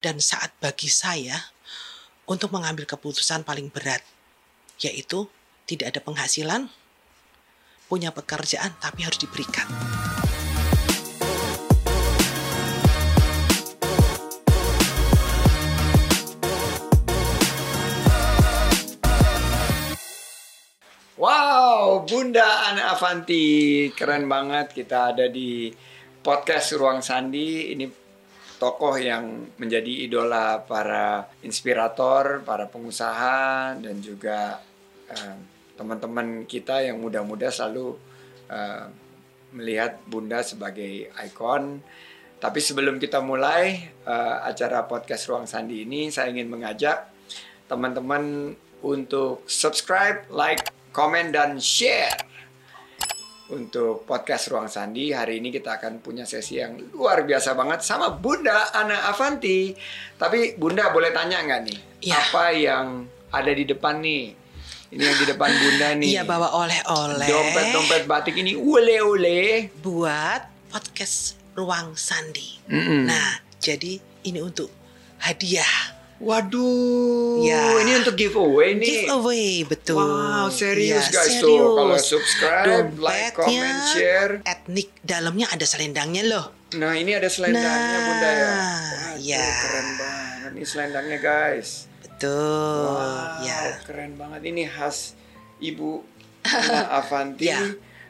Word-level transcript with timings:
dan 0.00 0.16
saat 0.16 0.56
bagi 0.64 0.88
saya 0.88 1.52
untuk 2.24 2.56
mengambil 2.56 2.88
keputusan 2.88 3.44
paling 3.44 3.68
berat, 3.68 4.00
yaitu 4.80 5.28
tidak 5.68 5.92
ada 5.92 6.00
penghasilan, 6.00 6.72
punya 7.84 8.08
pekerjaan 8.08 8.72
tapi 8.80 9.04
harus 9.04 9.20
diberikan. 9.20 9.68
Wow, 21.20 22.08
Bunda 22.08 22.72
Ana 22.72 22.96
Avanti, 22.96 23.92
keren 23.92 24.24
banget 24.24 24.72
kita 24.72 25.12
ada 25.12 25.28
di 25.28 25.68
podcast 26.24 26.72
Ruang 26.72 27.04
Sandi. 27.04 27.76
Ini 27.76 28.00
tokoh 28.60 29.00
yang 29.00 29.48
menjadi 29.56 30.04
idola 30.04 30.60
para 30.60 31.24
inspirator, 31.40 32.44
para 32.44 32.68
pengusaha, 32.68 33.72
dan 33.80 33.96
juga 34.04 34.60
uh, 35.08 35.36
teman-teman 35.80 36.44
kita 36.44 36.84
yang 36.84 37.00
muda-muda 37.00 37.48
selalu 37.48 37.96
uh, 38.52 38.84
melihat 39.56 39.96
Bunda 40.04 40.44
sebagai 40.44 41.08
ikon. 41.08 41.80
Tapi 42.36 42.60
sebelum 42.60 43.00
kita 43.00 43.24
mulai 43.24 43.90
uh, 44.04 44.44
acara 44.44 44.84
podcast 44.84 45.24
Ruang 45.32 45.48
Sandi 45.48 45.88
ini, 45.88 46.12
saya 46.12 46.28
ingin 46.28 46.52
mengajak 46.52 47.08
teman-teman 47.64 48.52
untuk 48.84 49.44
subscribe, 49.48 50.28
like, 50.28 50.68
komen, 50.92 51.32
dan 51.32 51.56
share 51.56 52.12
untuk 53.50 54.06
podcast 54.06 54.48
Ruang 54.50 54.70
Sandi. 54.70 55.10
Hari 55.10 55.42
ini 55.42 55.50
kita 55.50 55.76
akan 55.78 55.98
punya 55.98 56.22
sesi 56.22 56.62
yang 56.62 56.78
luar 56.94 57.26
biasa 57.26 57.58
banget 57.58 57.82
sama 57.82 58.14
Bunda 58.14 58.70
Ana 58.70 59.10
Avanti. 59.10 59.74
Tapi 60.16 60.54
Bunda 60.54 60.94
boleh 60.94 61.10
tanya 61.10 61.42
nggak 61.42 61.60
nih? 61.66 61.78
Ya. 62.06 62.16
Apa 62.16 62.54
yang 62.54 63.10
ada 63.34 63.50
di 63.50 63.64
depan 63.66 63.98
nih? 63.98 64.34
Ini 64.90 65.02
yang 65.02 65.18
di 65.18 65.26
depan 65.26 65.50
Bunda 65.50 65.88
nih. 66.00 66.08
Iya 66.14 66.22
bawa 66.26 66.48
oleh-oleh. 66.54 67.26
Dompet-dompet 67.26 68.02
batik 68.06 68.34
ini 68.38 68.54
ule-ule. 68.54 69.70
Buat 69.82 70.70
podcast 70.70 71.34
Ruang 71.58 71.98
Sandi. 71.98 72.62
Mm-mm. 72.70 73.10
Nah, 73.10 73.42
jadi 73.58 73.98
ini 74.26 74.38
untuk 74.38 74.70
hadiah. 75.20 75.99
Waduh, 76.20 77.40
Ya. 77.40 77.80
ini 77.80 77.96
untuk 77.96 78.12
giveaway 78.12 78.76
nih. 78.76 79.08
Giveaway, 79.08 79.64
betul. 79.64 79.96
Wow, 79.96 80.52
serius 80.52 81.08
Ya, 81.08 81.16
guys 81.16 81.40
tuh. 81.40 81.48
serius. 81.48 81.72
Kalau 81.74 81.96
subscribe, 81.98 82.88
like, 82.94 83.32
Dompetnya 83.32 83.32
comment, 83.32 83.80
share. 83.88 84.32
Etnik 84.44 84.88
dalamnya 85.00 85.46
ada 85.48 85.64
selendangnya 85.64 86.22
loh. 86.22 86.46
Nah, 86.72 86.92
ini 86.92 87.12
ada 87.12 87.24
selendangnya 87.26 87.64
Nah, 87.90 88.04
Bunda 88.04 88.28
ya. 88.28 88.52
Waduh, 88.52 89.16
ya. 89.18 89.40
keren 89.42 89.88
banget 89.96 90.50
nih 90.52 90.66
selendangnya 90.66 91.18
guys. 91.18 91.68
Betul. 91.98 92.84
Wow, 92.86 93.40
Ya. 93.40 93.58
keren 93.82 94.12
banget 94.14 94.42
ini 94.44 94.62
khas 94.66 95.16
Ibu 95.58 96.04
Avanti. 97.00 97.48
Ya. 97.48 97.64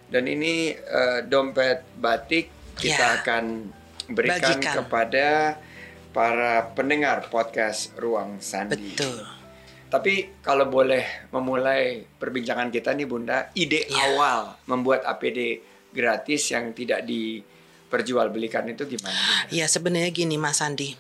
Dan 0.07 0.27
ini 0.27 0.75
eh, 0.75 1.21
dompet 1.25 1.87
batik 1.95 2.51
kita 2.75 2.99
Ya. 2.99 3.23
akan 3.23 3.71
berikan 4.11 4.59
Bagikan. 4.59 4.75
kepada 4.83 5.29
para 6.11 6.75
pendengar 6.75 7.31
podcast 7.31 7.95
Ruang 7.95 8.43
Sandi. 8.43 8.95
Betul. 8.95 9.23
Tapi 9.91 10.39
kalau 10.39 10.71
boleh 10.71 11.31
memulai 11.31 12.07
perbincangan 12.07 12.71
kita 12.71 12.95
nih 12.95 13.07
Bunda, 13.07 13.51
ide 13.55 13.87
Ya. 13.87 14.15
awal 14.15 14.55
membuat 14.67 15.03
APD 15.03 15.59
gratis 15.91 16.47
yang 16.51 16.71
tidak 16.71 17.03
diperjualbelikan 17.03 18.71
itu 18.71 18.87
gimana 18.87 19.15
Bunda? 19.15 19.51
Ya 19.51 19.67
sebenarnya 19.67 20.11
gini 20.11 20.39
Mas 20.39 20.63
Andi. 20.63 20.95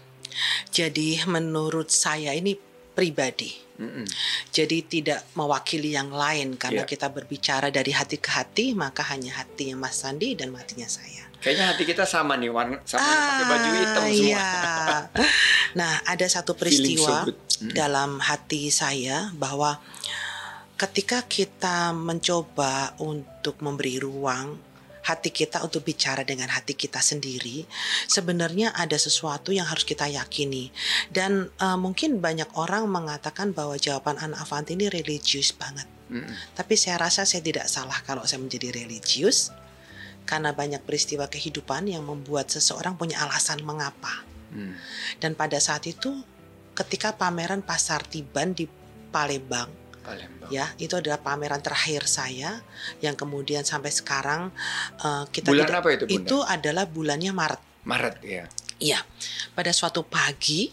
Jadi 0.70 1.22
menurut 1.26 1.90
saya 1.90 2.34
ini 2.34 2.58
pribadi. 2.94 3.50
Mm-mm. 3.80 4.04
Jadi 4.52 4.84
tidak 4.84 5.24
mewakili 5.32 5.96
yang 5.96 6.12
lain 6.12 6.60
karena 6.60 6.84
Iya. 6.84 6.90
kita 6.90 7.08
berbicara 7.08 7.72
dari 7.72 7.96
hati 7.96 8.20
ke 8.20 8.28
hati, 8.28 8.76
maka 8.76 9.00
hanya 9.08 9.40
hatinya 9.40 9.88
Mas 9.88 10.04
Sandi 10.04 10.36
dan 10.36 10.52
hatinya 10.52 10.84
saya. 10.84 11.32
Kayaknya 11.40 11.72
hati 11.72 11.82
kita 11.88 12.04
sama 12.04 12.36
nih, 12.36 12.52
warna 12.52 12.76
sama 12.84 13.00
pakai 13.00 13.44
baju 13.48 13.70
hitam 13.72 14.04
semua. 14.04 14.12
iya. 14.12 14.48
Nah, 15.80 16.02
ada 16.04 16.26
satu 16.28 16.52
so 16.52 16.58
peristiwa 16.60 17.24
good. 17.24 17.38
Mm. 17.62 17.72
dalam 17.72 18.10
hati 18.20 18.68
saya 18.74 19.30
bahwa 19.32 19.78
ketika 20.76 21.24
kita 21.24 21.94
mencoba 21.96 22.92
untuk 23.00 23.60
memberi 23.64 23.96
ruang 23.96 24.58
hati 25.10 25.34
kita 25.34 25.58
untuk 25.66 25.82
bicara 25.82 26.22
dengan 26.22 26.46
hati 26.46 26.78
kita 26.78 27.02
sendiri, 27.02 27.66
sebenarnya 28.06 28.70
ada 28.78 28.94
sesuatu 28.94 29.50
yang 29.50 29.66
harus 29.66 29.82
kita 29.82 30.06
yakini. 30.06 30.70
Dan 31.10 31.50
eh, 31.50 31.78
mungkin 31.78 32.22
banyak 32.22 32.54
orang 32.54 32.86
mengatakan 32.86 33.50
bahwa 33.50 33.74
jawaban 33.74 34.22
Ana 34.22 34.38
Avanti 34.38 34.78
ini 34.78 34.86
religius 34.86 35.50
banget. 35.50 35.90
Mm-mm. 36.10 36.30
Tapi 36.54 36.74
saya 36.74 36.98
rasa 36.98 37.22
saya 37.26 37.42
tidak 37.42 37.66
salah 37.70 37.98
kalau 38.02 38.26
saya 38.26 38.42
menjadi 38.42 38.74
religius 38.74 39.54
karena 40.26 40.54
banyak 40.54 40.82
peristiwa 40.86 41.26
kehidupan 41.26 41.90
yang 41.90 42.06
membuat 42.06 42.50
seseorang 42.50 42.94
punya 42.94 43.22
alasan 43.22 43.62
mengapa. 43.66 44.22
Mm. 44.54 44.74
Dan 45.22 45.34
pada 45.38 45.58
saat 45.62 45.86
itu 45.86 46.22
ketika 46.74 47.14
pameran 47.14 47.62
Pasar 47.62 48.02
Tiban 48.06 48.54
di 48.54 48.66
Palembang 49.10 49.79
Palembang. 50.10 50.50
ya, 50.50 50.66
itu 50.76 50.92
adalah 50.92 51.18
pameran 51.18 51.58
terakhir 51.58 52.04
saya 52.04 52.58
yang 52.98 53.14
kemudian 53.14 53.62
sampai 53.62 53.88
sekarang 53.88 54.50
eh, 54.98 55.24
kita 55.30 55.48
Bulan 55.48 55.64
tidak- 55.64 55.78
apa 55.78 55.88
itu 55.92 56.04
Bunda? 56.04 56.18
itu 56.20 56.36
adalah 56.42 56.84
bulannya 56.84 57.32
Maret. 57.32 57.60
Maret 57.82 58.14
ya. 58.20 58.44
Iya. 58.76 59.00
Pada 59.52 59.70
suatu 59.70 60.02
pagi 60.02 60.72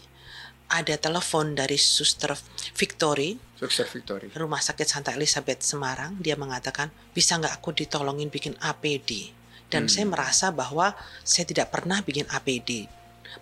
ada 0.68 0.92
telepon 0.94 1.52
dari 1.52 1.76
Suster 1.76 2.36
Victory 2.74 3.36
Sukses 3.54 3.88
Victory. 3.88 4.30
Rumah 4.30 4.60
Sakit 4.60 4.86
Santa 4.86 5.10
Elizabeth 5.10 5.58
Semarang, 5.60 6.14
dia 6.16 6.34
mengatakan, 6.34 6.88
bisa 7.10 7.34
nggak 7.34 7.58
aku 7.58 7.74
ditolongin 7.74 8.28
bikin 8.28 8.54
APD? 8.60 9.34
Dan 9.66 9.84
Hmm. 9.84 9.90
saya 9.90 10.06
merasa 10.06 10.46
bahwa 10.48 10.94
saya 11.20 11.42
tidak 11.42 11.68
pernah 11.68 11.98
bikin 11.98 12.22
APD. 12.28 12.86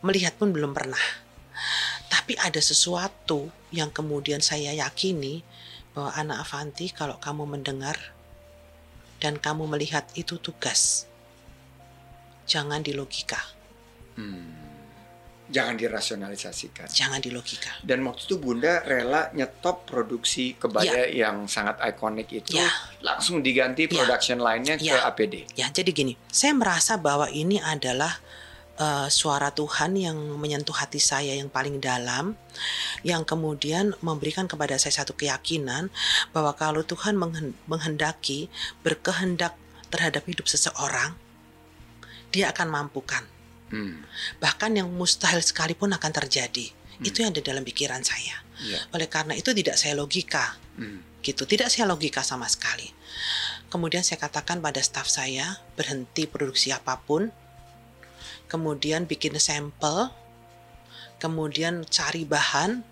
Melihat 0.01 0.35
pun 0.35 0.51
belum 0.51 0.73
pernah. 0.73 0.99
Tapi 2.07 2.33
ada 2.39 2.59
sesuatu 2.59 3.53
yang 3.71 3.91
kemudian 3.91 4.41
saya 4.41 4.73
yakini 4.73 5.45
bahwa 5.97 6.13
anak 6.13 6.45
Avanti 6.45 6.93
kalau 6.93 7.17
kamu 7.17 7.49
mendengar 7.49 7.97
dan 9.17 9.41
kamu 9.41 9.65
melihat 9.65 10.05
itu 10.13 10.37
tugas. 10.37 11.09
Jangan 12.45 12.85
dilogika, 12.85 13.41
Hmm. 14.15 14.53
Jangan 15.47 15.79
dirasionalisasikan. 15.79 16.91
jangan 16.91 17.23
dilogika. 17.23 17.71
Dan 17.81 18.03
waktu 18.03 18.27
itu 18.27 18.37
Bunda 18.37 18.83
rela 18.83 19.31
nyetop 19.31 19.87
produksi 19.87 20.53
kebaya 20.55 21.07
yang 21.07 21.47
sangat 21.47 21.79
ikonik 21.81 22.29
itu, 22.31 22.59
Ya. 22.59 22.67
langsung 23.01 23.41
diganti 23.41 23.87
Ya. 23.87 24.03
production 24.03 24.37
line-nya 24.39 24.75
ke 24.77 24.91
Ya. 24.91 25.07
APD. 25.07 25.47
Ya, 25.55 25.71
jadi 25.71 25.91
gini, 25.91 26.19
saya 26.29 26.51
merasa 26.51 26.99
bahwa 26.99 27.31
ini 27.31 27.57
adalah 27.59 28.19
eh, 28.79 29.09
suara 29.09 29.53
Tuhan 29.53 29.97
yang 29.97 30.17
menyentuh 30.39 30.73
hati 30.77 31.01
saya 31.01 31.35
yang 31.37 31.49
paling 31.49 31.81
dalam, 31.81 32.37
yang 33.05 33.25
kemudian 33.25 33.97
memberikan 34.01 34.47
kepada 34.49 34.77
saya 34.81 35.03
satu 35.03 35.17
keyakinan 35.17 35.89
bahwa 36.33 36.53
kalau 36.57 36.85
Tuhan 36.85 37.17
menghen- 37.17 37.57
menghendaki 37.69 38.53
berkehendak 38.85 39.57
terhadap 39.89 40.25
hidup 40.29 40.47
seseorang, 40.49 41.17
Dia 42.35 42.53
akan 42.53 42.69
mampukan. 42.69 43.25
Hmm. 43.73 44.05
Bahkan 44.43 44.77
yang 44.77 44.93
mustahil 44.93 45.41
sekalipun 45.41 45.95
akan 45.95 46.13
terjadi. 46.13 46.69
Itu 47.01 47.23
yang 47.25 47.33
ada 47.33 47.41
dalam 47.41 47.65
pikiran 47.65 48.03
saya. 48.05 48.45
Ya. 48.61 48.81
Oleh 48.93 49.09
karena 49.09 49.33
itu 49.33 49.53
tidak 49.57 49.81
saya 49.81 49.97
logika 49.97 50.57
Hmm. 50.77 51.01
gitu 51.25 51.49
tidak 51.49 51.73
saya 51.73 51.89
logika 51.89 52.21
sama 52.21 52.45
sekali 52.53 52.93
kemudian 53.73 54.05
saya 54.05 54.21
katakan 54.21 54.61
pada 54.61 54.77
staf 54.85 55.09
saya 55.09 55.57
berhenti 55.73 56.29
produksi 56.29 56.69
apa 56.69 57.01
pun 57.01 57.33
kemudian 58.47 59.05
bikin 59.07 59.35
sampel 59.39 60.11
kemudian 61.19 61.83
cari 61.89 62.23
bahan 62.29 62.85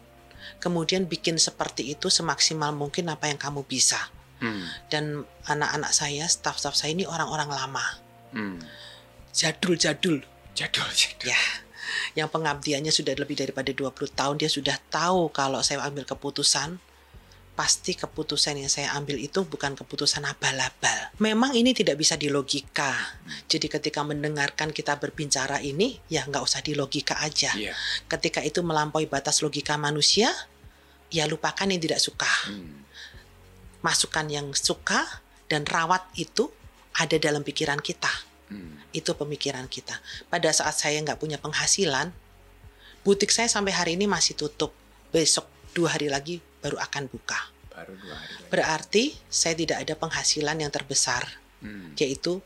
kemudian 0.61 1.09
bikin 1.09 1.37
seperti 1.41 1.97
itu 1.97 2.09
semaksimal 2.09 2.73
mungkin 2.73 3.09
apa 3.13 3.29
yang 3.31 3.39
kamu 3.41 3.65
bisa 3.65 3.99
Hmm. 4.43 4.67
dan 4.91 5.23
anak-anak 5.47 5.95
saya 5.95 6.27
staf-staf 6.27 6.75
saya 6.75 6.91
ini 6.91 7.07
orang-orang 7.07 7.49
lama 7.55 7.87
Hmm. 8.35 8.59
jadul-jadul 9.31 10.27
Jadul, 10.59 10.87
jadul. 10.91 11.31
ya 11.31 11.39
yang 12.19 12.27
pengabdiannya 12.31 12.91
sudah 12.91 13.15
lebih 13.15 13.39
daripada 13.39 13.71
20 13.71 14.11
tahun 14.11 14.39
dia 14.39 14.51
sudah 14.51 14.75
tahu 14.91 15.31
kalau 15.31 15.63
saya 15.63 15.87
ambil 15.87 16.03
keputusan 16.07 16.79
pasti 17.55 17.95
keputusan 17.95 18.59
yang 18.59 18.71
saya 18.71 18.91
ambil 18.99 19.15
itu 19.15 19.47
bukan 19.47 19.79
keputusan 19.79 20.27
abal-abal. 20.27 21.15
Memang 21.23 21.55
ini 21.55 21.71
tidak 21.71 22.03
bisa 22.03 22.19
dilogika. 22.19 22.91
Jadi 23.47 23.71
ketika 23.71 24.03
mendengarkan 24.03 24.75
kita 24.75 24.99
berbicara 24.99 25.63
ini, 25.63 26.03
ya 26.11 26.27
nggak 26.27 26.43
usah 26.43 26.61
dilogika 26.67 27.23
aja. 27.23 27.55
Iya. 27.55 27.73
Ketika 28.11 28.43
itu 28.43 28.59
melampaui 28.67 29.07
batas 29.07 29.39
logika 29.39 29.79
manusia, 29.79 30.35
ya 31.15 31.31
lupakan 31.31 31.71
yang 31.71 31.79
tidak 31.79 32.03
suka. 32.03 32.31
Hmm. 32.51 32.83
Masukkan 33.87 34.27
yang 34.27 34.51
suka 34.51 35.23
dan 35.47 35.63
rawat 35.63 36.03
itu 36.19 36.51
ada 36.99 37.19
dalam 37.23 37.47
pikiran 37.47 37.79
kita 37.79 38.11
Hmm. 38.45 38.77
itu 38.93 39.09
pemikiran 39.17 39.65
kita. 39.73 39.97
Pada 40.29 40.53
saat 40.53 40.77
saya 40.77 41.01
nggak 41.01 41.17
punya 41.17 41.41
penghasilan, 41.41 42.13
butik 43.01 43.33
saya 43.33 43.49
sampai 43.49 43.73
hari 43.73 43.97
ini 43.97 44.05
masih 44.05 44.37
tutup. 44.37 44.77
Besok 45.09 45.49
dua 45.73 45.97
hari 45.97 46.13
lagi 46.13 46.45
baru 46.65 46.81
akan 46.81 47.13
buka. 47.13 47.53
Baru 47.69 47.93
dua 48.01 48.17
hari 48.17 48.33
lagi. 48.41 48.49
Berarti 48.49 49.05
saya 49.29 49.53
tidak 49.53 49.85
ada 49.85 49.95
penghasilan 50.01 50.57
yang 50.57 50.73
terbesar, 50.73 51.29
Hmm. 51.61 51.93
yaitu 52.01 52.41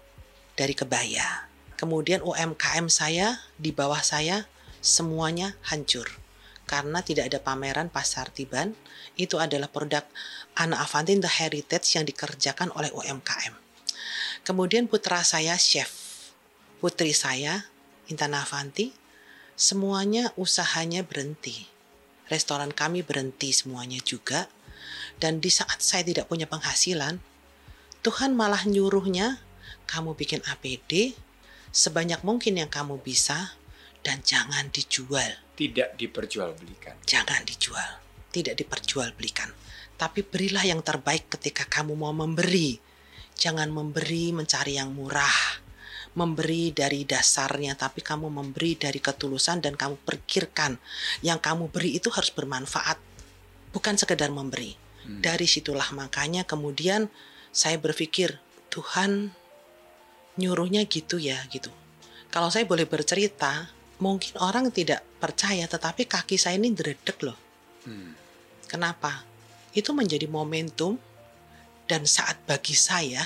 dari 0.59 0.75
kebaya. 0.75 1.47
Kemudian 1.79 2.27
UMKM 2.27 2.91
saya 2.91 3.39
di 3.55 3.71
bawah 3.71 4.03
saya 4.03 4.51
semuanya 4.83 5.55
hancur 5.71 6.11
karena 6.67 7.01
tidak 7.07 7.31
ada 7.31 7.39
pameran 7.39 7.89
pasar 7.89 8.35
tiban. 8.35 8.75
Itu 9.15 9.39
adalah 9.39 9.71
produk 9.71 10.03
Ana 10.59 10.83
Avanti 10.83 11.15
The 11.19 11.31
Heritage 11.31 11.99
yang 11.99 12.07
dikerjakan 12.07 12.75
oleh 12.75 12.91
UMKM. 12.91 13.55
Kemudian 14.43 14.87
putra 14.87 15.23
saya 15.23 15.55
chef, 15.59 15.91
putri 16.79 17.15
saya 17.15 17.67
Intan 18.07 18.35
Avanti, 18.35 18.95
semuanya 19.59 20.31
usahanya 20.39 21.03
berhenti. 21.03 21.67
Restoran 22.29 22.73
kami 22.73 23.05
berhenti 23.05 23.53
semuanya 23.53 24.01
juga. 24.05 24.49
Dan 25.19 25.43
di 25.43 25.51
saat 25.51 25.83
saya 25.83 26.07
tidak 26.07 26.31
punya 26.31 26.47
penghasilan, 26.47 27.19
Tuhan 28.07 28.39
malah 28.39 28.63
nyuruhnya, 28.63 29.43
kamu 29.91 30.15
bikin 30.15 30.45
APD 30.47 31.19
sebanyak 31.75 32.25
mungkin 32.25 32.57
yang 32.57 32.71
kamu 32.71 33.01
bisa 33.03 33.57
dan 34.07 34.23
jangan 34.25 34.71
dijual. 34.73 35.43
Tidak 35.59 35.99
diperjualbelikan. 35.99 37.03
Jangan 37.03 37.43
dijual, 37.43 37.99
tidak 38.31 38.55
diperjualbelikan. 38.55 39.51
Tapi 39.99 40.23
berilah 40.23 40.63
yang 40.63 40.81
terbaik 40.87 41.27
ketika 41.27 41.67
kamu 41.67 41.99
mau 41.99 42.15
memberi. 42.15 42.79
Jangan 43.35 43.71
memberi 43.71 44.31
mencari 44.31 44.79
yang 44.79 44.95
murah. 44.95 45.67
Memberi 46.19 46.75
dari 46.75 47.07
dasarnya, 47.07 47.79
tapi 47.79 48.03
kamu 48.03 48.27
memberi 48.27 48.75
dari 48.75 48.99
ketulusan 48.99 49.63
dan 49.63 49.79
kamu 49.79 49.95
pikirkan 50.03 50.75
yang 51.23 51.39
kamu 51.39 51.71
beri 51.71 51.95
itu 52.03 52.11
harus 52.11 52.35
bermanfaat. 52.35 52.99
Bukan 53.71 53.95
sekedar 53.95 54.35
memberi. 54.35 54.75
Hmm. 55.07 55.23
Dari 55.23 55.47
situlah 55.47 55.95
makanya 55.95 56.43
kemudian 56.43 57.07
saya 57.55 57.79
berpikir, 57.79 58.43
Tuhan 58.69 59.31
nyuruhnya 60.39 60.83
gitu 60.91 61.23
ya 61.23 61.39
gitu. 61.55 61.71
Kalau 62.29 62.51
saya 62.51 62.67
boleh 62.67 62.85
bercerita, 62.85 63.71
mungkin 63.99 64.39
orang 64.39 64.71
tidak 64.75 65.03
percaya 65.19 65.67
tetapi 65.67 66.07
kaki 66.07 66.35
saya 66.39 66.59
ini 66.59 66.75
dredek 66.75 67.19
loh. 67.23 67.39
Hmm. 67.87 68.15
Kenapa? 68.69 69.25
Itu 69.73 69.95
menjadi 69.95 70.27
momentum 70.29 70.99
dan 71.89 72.05
saat 72.05 72.37
bagi 72.45 72.77
saya 72.77 73.25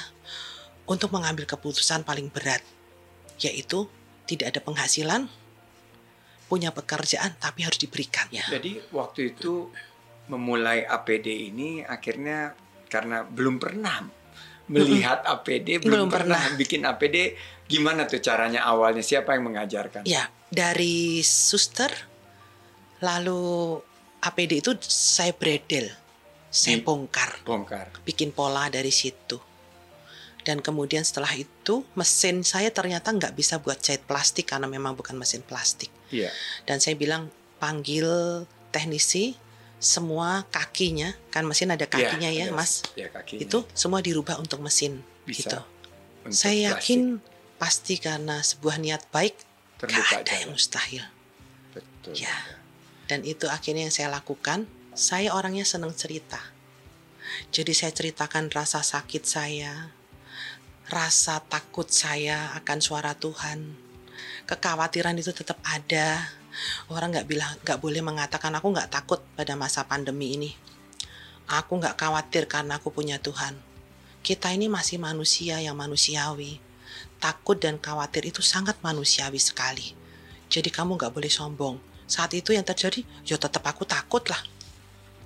untuk 0.87 1.11
mengambil 1.11 1.45
keputusan 1.45 2.06
paling 2.06 2.31
berat, 2.31 2.62
yaitu 3.38 3.88
tidak 4.26 4.56
ada 4.56 4.61
penghasilan, 4.61 5.23
punya 6.46 6.69
pekerjaan 6.69 7.32
tapi 7.40 7.64
harus 7.64 7.81
diberikan. 7.81 8.29
Ya. 8.29 8.44
Jadi 8.49 8.81
waktu 8.93 9.32
itu 9.32 9.73
memulai 10.29 10.84
APD 10.84 11.52
ini 11.52 11.82
akhirnya 11.82 12.52
karena 12.87 13.25
belum 13.25 13.56
pernah 13.56 14.05
melihat 14.70 15.25
APD, 15.26 15.82
belum, 15.82 16.06
Belum 16.06 16.08
pernah. 16.08 16.38
pernah. 16.38 16.56
bikin 16.56 16.82
APD. 16.87 17.17
Gimana 17.67 18.05
tuh 18.05 18.20
caranya 18.20 18.62
awalnya? 18.64 19.00
Siapa 19.00 19.32
yang 19.32 19.49
mengajarkan? 19.49 20.05
Ya, 20.05 20.28
dari 20.49 21.25
suster, 21.25 21.88
lalu 23.00 23.81
APD 24.23 24.62
itu 24.62 24.73
saya 24.87 25.32
bredel, 25.35 25.90
saya 26.46 26.78
bongkar, 26.78 27.43
Bongkar. 27.43 27.90
bikin 28.06 28.31
pola 28.31 28.69
dari 28.69 28.93
situ. 28.93 29.40
Dan 30.43 30.59
kemudian 30.59 31.03
setelah 31.03 31.31
itu 31.33 31.87
mesin 31.94 32.43
saya 32.43 32.69
ternyata 32.69 33.11
nggak 33.11 33.33
bisa 33.33 33.62
buat 33.62 33.79
jahit 33.79 34.03
plastik 34.03 34.50
karena 34.50 34.67
memang 34.67 34.93
bukan 34.93 35.15
mesin 35.15 35.41
plastik. 35.41 35.89
Iya. 36.11 36.35
Dan 36.67 36.83
saya 36.83 36.99
bilang 36.99 37.31
panggil 37.56 38.06
teknisi 38.71 39.39
semua 39.79 40.47
kakinya 40.49 41.11
kan 41.31 41.43
mesin 41.43 41.71
ada 41.71 41.87
kakinya 41.87 42.31
ya, 42.31 42.50
ada- 42.50 42.55
mas 42.55 42.87
Ya 42.94 43.11
kakinya. 43.11 43.43
itu 43.43 43.59
semua 43.75 43.99
dirubah 43.99 44.39
untuk 44.39 44.62
mesin 44.62 45.03
Bisa 45.23 45.39
gitu. 45.47 45.59
Untuk 46.23 46.35
Saya 46.35 46.75
plastik. 46.75 46.99
yakin 46.99 47.00
pasti 47.59 47.95
karena 47.99 48.43
sebuah 48.43 48.79
niat 48.79 49.03
baik 49.11 49.35
terbuka 49.79 50.03
gak 50.03 50.21
ada 50.23 50.27
jalan. 50.27 50.41
yang 50.43 50.50
mustahil. 50.55 51.05
Betul. 51.75 52.15
Ya. 52.19 52.35
Dan 53.06 53.23
itu 53.23 53.47
akhirnya 53.47 53.87
yang 53.87 53.95
saya 53.95 54.11
lakukan. 54.11 54.67
Saya 54.93 55.35
orangnya 55.35 55.67
senang 55.67 55.95
cerita. 55.95 56.38
Jadi 57.50 57.73
saya 57.73 57.91
ceritakan 57.91 58.50
rasa 58.50 58.83
sakit 58.83 59.23
saya, 59.25 59.91
rasa 60.93 61.41
takut 61.41 61.89
saya 61.89 62.53
akan 62.61 62.79
suara 62.85 63.17
Tuhan. 63.17 63.73
Kekhawatiran 64.44 65.17
itu 65.17 65.33
tetap 65.33 65.56
ada. 65.65 66.29
Orang 66.93 67.17
nggak 67.17 67.25
bilang 67.25 67.56
nggak 67.65 67.81
boleh 67.81 68.05
mengatakan 68.05 68.53
aku 68.53 68.77
nggak 68.77 68.93
takut 68.93 69.25
pada 69.33 69.56
masa 69.56 69.89
pandemi 69.89 70.37
ini. 70.37 70.53
Aku 71.49 71.81
nggak 71.81 71.97
khawatir 71.97 72.44
karena 72.44 72.77
aku 72.77 72.93
punya 72.93 73.17
Tuhan. 73.17 73.56
Kita 74.21 74.53
ini 74.53 74.69
masih 74.69 75.00
manusia 75.00 75.59
yang 75.65 75.75
manusiawi. 75.75 76.61
Takut 77.19 77.56
dan 77.56 77.81
khawatir 77.81 78.29
itu 78.29 78.45
sangat 78.45 78.77
manusiawi 78.85 79.41
sekali. 79.41 79.97
Jadi 80.53 80.69
kamu 80.69 81.00
nggak 81.00 81.17
boleh 81.17 81.33
sombong. 81.33 81.81
Saat 82.05 82.37
itu 82.37 82.53
yang 82.53 82.62
terjadi, 82.62 83.03
ya 83.25 83.41
tetap 83.41 83.65
aku 83.65 83.88
takut 83.88 84.21
lah. 84.29 84.38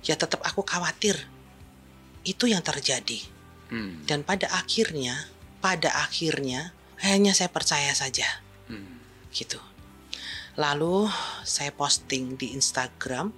Ya 0.07 0.15
tetap 0.15 0.39
aku 0.47 0.63
khawatir. 0.63 1.19
Itu 2.23 2.47
yang 2.47 2.63
terjadi. 2.63 3.27
Hmm. 3.67 4.07
Dan 4.07 4.23
pada 4.23 4.47
akhirnya, 4.55 5.27
pada 5.59 5.89
akhirnya, 6.03 6.73
hanya 7.01 7.33
saya 7.33 7.49
percaya 7.49 7.93
saja. 7.93 8.25
Hmm. 8.69 9.01
Gitu. 9.29 9.59
Lalu 10.57 11.09
saya 11.45 11.69
posting 11.73 12.37
di 12.37 12.57
Instagram. 12.57 13.29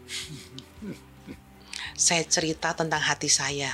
saya 2.09 2.23
cerita 2.23 2.75
tentang 2.75 3.03
hati 3.03 3.27
saya. 3.27 3.71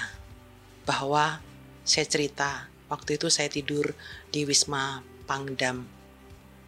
Bahwa 0.86 1.42
saya 1.86 2.06
cerita 2.10 2.70
waktu 2.90 3.18
itu 3.18 3.30
saya 3.30 3.50
tidur 3.50 3.94
di 4.30 4.46
Wisma 4.46 5.02
Pangdam 5.30 5.86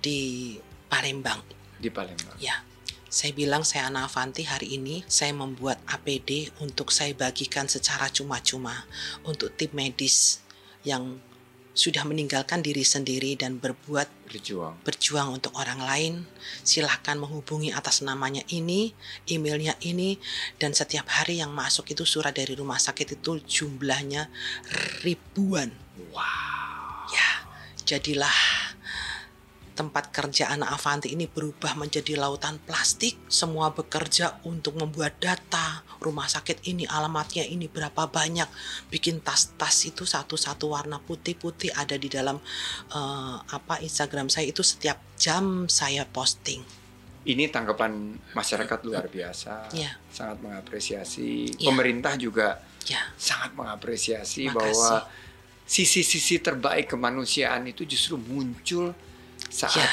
di 0.01 0.57
Palembang. 0.89 1.41
Di 1.77 1.89
Palembang. 1.89 2.37
Ya, 2.41 2.65
saya 3.07 3.31
bilang 3.31 3.63
saya 3.63 3.87
Ana 3.87 4.03
Avanti 4.03 4.43
hari 4.43 4.75
ini 4.75 4.99
saya 5.07 5.31
membuat 5.31 5.79
APD 5.87 6.51
untuk 6.59 6.91
saya 6.91 7.15
bagikan 7.15 7.71
secara 7.71 8.11
cuma-cuma 8.11 8.83
untuk 9.23 9.55
tim 9.55 9.71
medis 9.71 10.43
yang 10.83 11.15
sudah 11.77 12.01
meninggalkan 12.09 12.65
diri 12.65 12.81
sendiri 12.81 13.37
dan 13.37 13.61
berbuat 13.61 14.09
Berjuang. 14.25 14.81
berjuang 14.81 15.37
untuk 15.37 15.53
orang 15.61 15.77
lain. 15.77 16.13
Silahkan 16.65 17.13
menghubungi 17.21 17.69
atas 17.69 18.01
namanya 18.01 18.41
ini, 18.49 18.97
emailnya 19.29 19.77
ini, 19.85 20.17
dan 20.57 20.73
setiap 20.73 21.05
hari 21.05 21.37
yang 21.37 21.53
masuk 21.53 21.93
itu 21.93 22.01
surat 22.01 22.33
dari 22.33 22.57
rumah 22.57 22.81
sakit 22.81 23.21
itu 23.21 23.37
jumlahnya 23.45 24.25
ribuan. 25.05 25.69
Wow. 26.09 27.13
Ya, 27.13 27.45
jadilah 27.85 28.56
tempat 29.77 30.09
kerja 30.09 30.49
anak 30.49 30.73
Avanti 30.73 31.13
ini 31.13 31.29
berubah 31.29 31.77
menjadi 31.77 32.17
lautan 32.17 32.57
plastik. 32.65 33.13
Semua 33.29 33.69
bekerja 33.69 34.41
untuk 34.49 34.81
membuat 34.81 35.21
data. 35.21 35.85
Rumah 36.01 36.25
sakit 36.25 36.65
ini 36.65 36.89
alamatnya 36.89 37.45
ini 37.45 37.69
berapa 37.69 38.09
banyak. 38.09 38.49
Bikin 38.89 39.21
tas-tas 39.21 39.85
itu 39.85 40.01
satu-satu 40.01 40.73
warna 40.73 40.97
putih-putih 40.97 41.77
ada 41.77 41.93
di 41.93 42.09
dalam 42.09 42.41
eh, 42.89 43.37
apa 43.53 43.77
Instagram 43.85 44.33
saya 44.33 44.49
itu 44.49 44.65
setiap 44.65 44.97
jam 45.13 45.69
saya 45.69 46.09
posting. 46.09 46.65
Ini 47.27 47.53
tanggapan 47.53 48.17
masyarakat 48.33 48.79
luar 48.81 49.05
biasa. 49.05 49.69
Ya. 49.77 50.01
Sangat 50.09 50.41
mengapresiasi. 50.41 51.53
Ya. 51.61 51.69
Pemerintah 51.69 52.17
juga 52.17 52.65
Ya, 52.87 53.03
sangat 53.19 53.51
mengapresiasi 53.51 54.47
Makasih. 54.47 54.55
bahwa 54.55 54.91
sisi-sisi 55.67 56.39
terbaik 56.39 56.87
kemanusiaan 56.87 57.67
itu 57.67 57.83
justru 57.83 58.15
muncul 58.15 58.95
saat 59.49 59.77
Ya. 59.79 59.89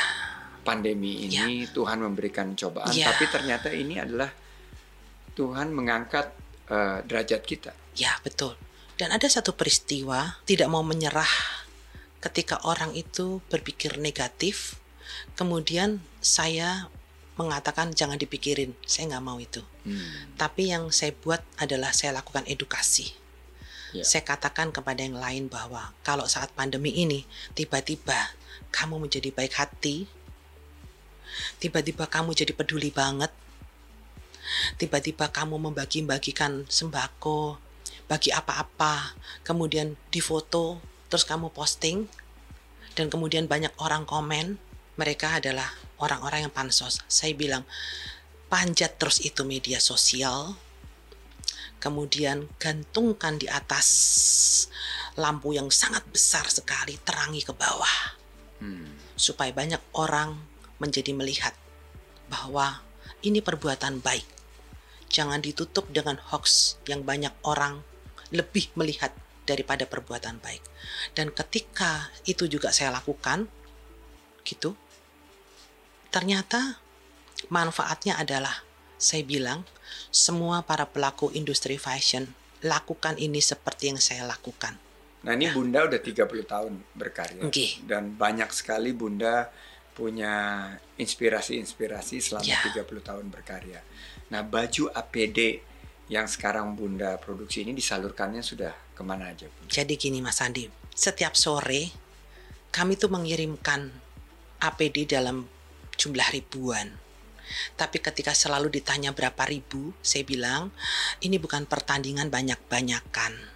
pandemi 0.64 1.28
ini 1.28 1.68
Tuhan 1.68 2.00
memberikan 2.00 2.56
cobaan 2.56 2.92
Ya. 2.92 3.12
tapi 3.12 3.28
ternyata 3.28 3.68
ini 3.68 4.00
adalah 4.00 4.32
Tuhan 5.34 5.74
mengangkat 5.74 6.30
eh, 6.64 6.98
derajat 7.04 7.44
kita. 7.44 7.72
ya 7.94 8.16
betul. 8.24 8.56
Dan 8.96 9.12
ada 9.12 9.28
satu 9.28 9.52
peristiwa 9.52 10.40
tidak 10.48 10.70
mau 10.72 10.80
menyerah 10.80 11.28
ketika 12.24 12.56
orang 12.64 12.96
itu 12.96 13.44
berpikir 13.52 14.00
negatif. 14.00 14.80
Kemudian 15.36 16.00
saya 16.24 16.88
mengatakan 17.36 17.92
jangan 17.92 18.16
dipikirin, 18.16 18.72
saya 18.88 19.12
nggak 19.12 19.24
mau 19.26 19.36
itu. 19.42 19.60
Hmm. 19.84 20.32
Tapi 20.40 20.72
yang 20.72 20.88
saya 20.88 21.12
buat 21.12 21.44
adalah 21.60 21.92
saya 21.92 22.14
lakukan 22.16 22.48
edukasi. 22.48 23.12
Ya. 23.92 24.06
Saya 24.06 24.24
katakan 24.24 24.72
kepada 24.72 25.04
yang 25.04 25.18
lain 25.20 25.52
bahwa 25.52 25.92
kalau 26.00 26.24
saat 26.24 26.48
pandemi 26.56 26.94
ini 26.96 27.26
tiba-tiba 27.52 28.32
kamu 28.74 29.06
menjadi 29.06 29.30
baik 29.30 29.54
hati, 29.54 30.10
tiba-tiba 31.62 32.10
kamu 32.10 32.34
jadi 32.34 32.50
peduli 32.50 32.90
banget, 32.90 33.30
tiba-tiba 34.82 35.30
kamu 35.30 35.70
membagi-bagikan 35.70 36.66
sembako, 36.66 37.62
bagi 38.10 38.34
apa-apa, 38.34 39.14
kemudian 39.46 39.94
difoto, 40.10 40.82
terus 41.06 41.22
kamu 41.22 41.54
posting, 41.54 42.10
dan 42.98 43.06
kemudian 43.06 43.46
banyak 43.46 43.70
orang 43.78 44.02
komen, 44.04 44.58
mereka 44.98 45.38
adalah 45.38 45.70
orang-orang 45.98 46.46
yang 46.46 46.54
pansos. 46.54 47.02
Saya 47.06 47.34
bilang, 47.34 47.62
panjat 48.50 49.00
terus 49.00 49.22
itu 49.24 49.42
media 49.42 49.78
sosial, 49.78 50.54
kemudian 51.82 52.46
gantungkan 52.60 53.40
di 53.40 53.50
atas 53.50 53.86
lampu 55.18 55.54
yang 55.56 55.70
sangat 55.70 56.04
besar 56.10 56.46
sekali, 56.50 56.98
terangi 57.02 57.42
ke 57.42 57.52
bawah, 57.54 58.23
Hmm. 58.62 58.96
supaya 59.18 59.50
banyak 59.50 59.82
orang 59.94 60.40
menjadi 60.78 61.10
melihat 61.14 61.54
bahwa 62.30 62.80
ini 63.20 63.40
perbuatan 63.40 64.00
baik. 64.00 64.24
Jangan 65.10 65.42
ditutup 65.42 65.86
dengan 65.94 66.18
hoax 66.18 66.76
yang 66.90 67.06
banyak 67.06 67.30
orang 67.46 67.86
lebih 68.34 68.70
melihat 68.74 69.14
daripada 69.44 69.84
perbuatan 69.84 70.40
baik. 70.40 70.64
Dan 71.12 71.30
ketika 71.30 72.10
itu 72.24 72.48
juga 72.48 72.72
saya 72.72 72.90
lakukan, 72.90 73.46
gitu, 74.44 74.76
ternyata 76.12 76.80
manfaatnya 77.48 78.16
adalah 78.16 78.64
saya 79.00 79.24
bilang 79.24 79.68
semua 80.08 80.64
para 80.64 80.88
pelaku 80.88 81.28
industri 81.36 81.76
fashion 81.76 82.32
lakukan 82.64 83.20
ini 83.20 83.44
seperti 83.44 83.92
yang 83.92 84.00
saya 84.00 84.24
lakukan. 84.24 84.80
Nah 85.24 85.32
ini 85.32 85.48
Bunda 85.50 85.88
udah 85.88 86.00
30 86.00 86.20
tahun 86.44 86.72
berkarya 86.92 87.48
Nggih. 87.48 87.88
dan 87.88 88.12
banyak 88.12 88.52
sekali 88.52 88.92
Bunda 88.92 89.48
punya 89.96 90.68
inspirasi-inspirasi 91.00 92.20
selama 92.20 92.44
Ya. 92.44 92.60
30 92.60 93.00
tahun 93.00 93.26
berkarya. 93.32 93.80
Nah 94.28 94.44
baju 94.44 94.90
APD 94.92 95.64
yang 96.12 96.28
sekarang 96.28 96.76
Bunda 96.76 97.16
produksi 97.16 97.64
ini 97.64 97.72
disalurkannya 97.72 98.44
sudah 98.44 98.74
ke 98.92 99.00
mana 99.00 99.32
aja? 99.32 99.48
Bu? 99.48 99.64
Jadi 99.72 99.96
gini 99.96 100.20
Mas 100.20 100.44
Andi, 100.44 100.68
setiap 100.92 101.32
sore 101.32 101.88
kami 102.68 102.98
tuh 103.00 103.08
mengirimkan 103.08 103.88
APD 104.60 105.08
dalam 105.08 105.46
jumlah 105.96 106.28
ribuan. 106.34 106.90
Tapi 107.78 108.00
ketika 108.02 108.32
selalu 108.34 108.72
ditanya 108.80 109.14
berapa 109.14 109.44
ribu, 109.46 109.94
saya 110.02 110.24
bilang 110.26 110.72
ini 111.22 111.36
bukan 111.38 111.68
pertandingan 111.70 112.32
banyak-banyakan. 112.32 113.53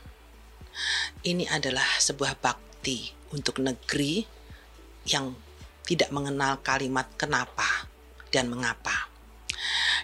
Ini 1.27 1.51
adalah 1.51 1.87
sebuah 1.99 2.39
bakti 2.39 3.11
untuk 3.35 3.61
negeri 3.61 4.25
yang 5.09 5.33
tidak 5.89 6.13
mengenal 6.13 6.61
kalimat 6.61 7.09
kenapa 7.17 7.89
dan 8.29 8.53
mengapa. 8.53 9.09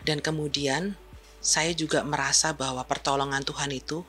Dan 0.05 0.25
kemudian 0.25 0.97
saya 1.45 1.77
juga 1.77 2.01
merasa 2.05 2.57
bahwa 2.57 2.81
pertolongan 2.89 3.45
Tuhan 3.45 3.69
itu 3.73 4.01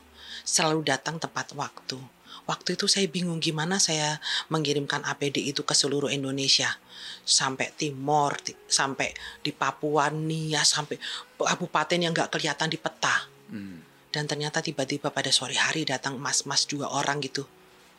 selalu 0.47 0.87
datang 0.87 1.19
tepat 1.19 1.51
waktu. 1.51 1.99
Waktu 2.45 2.77
itu 2.77 2.85
saya 2.85 3.09
bingung 3.09 3.41
gimana 3.41 3.81
saya 3.81 4.21
mengirimkan 4.53 5.01
APD 5.03 5.41
itu 5.41 5.65
ke 5.65 5.73
seluruh 5.73 6.13
Indonesia. 6.13 6.77
Sampai 7.25 7.73
Timor, 7.73 8.37
ti- 8.39 8.55
sampai 8.69 9.11
di 9.41 9.49
Papua, 9.49 10.13
Nia, 10.13 10.61
sampai 10.61 11.01
kabupaten 11.35 11.99
yang 11.99 12.13
nggak 12.13 12.31
kelihatan 12.31 12.69
di 12.69 12.77
peta. 12.77 13.25
Hmm. 13.49 13.81
Dan 14.15 14.31
ternyata 14.31 14.63
tiba-tiba 14.63 15.11
pada 15.11 15.27
sore 15.27 15.59
hari 15.59 15.83
datang 15.83 16.15
mas-mas 16.15 16.63
dua 16.63 16.87
orang 16.87 17.19
gitu. 17.19 17.43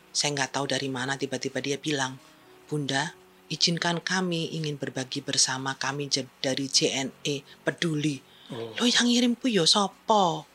Saya 0.09 0.33
nggak 0.33 0.57
tahu 0.57 0.65
dari 0.73 0.89
mana 0.89 1.13
tiba-tiba 1.13 1.61
dia 1.61 1.77
bilang, 1.77 2.17
Bunda, 2.65 3.13
izinkan 3.53 4.01
kami 4.01 4.49
ingin 4.57 4.81
berbagi 4.81 5.21
bersama 5.21 5.77
kami 5.77 6.09
dari 6.41 6.65
JNE 6.65 7.45
peduli. 7.61 8.17
Oh. 8.49 8.73
Lo 8.81 8.89
yang 8.89 9.05
ngirim 9.05 9.37
ku 9.37 9.45
yo 9.45 9.69
sopo? 9.69 10.49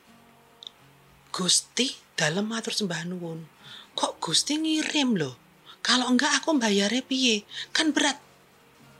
Gusti 1.30 1.94
dalam 2.18 2.50
matur 2.50 2.74
sembah 2.74 3.06
nuwun. 3.06 3.46
Kok 3.94 4.18
Gusti 4.18 4.58
ngirim 4.58 5.14
loh? 5.14 5.38
Kalau 5.78 6.10
enggak 6.10 6.42
aku 6.42 6.58
bayarnya 6.58 7.06
piye? 7.06 7.46
Kan 7.70 7.94
berat 7.94 8.18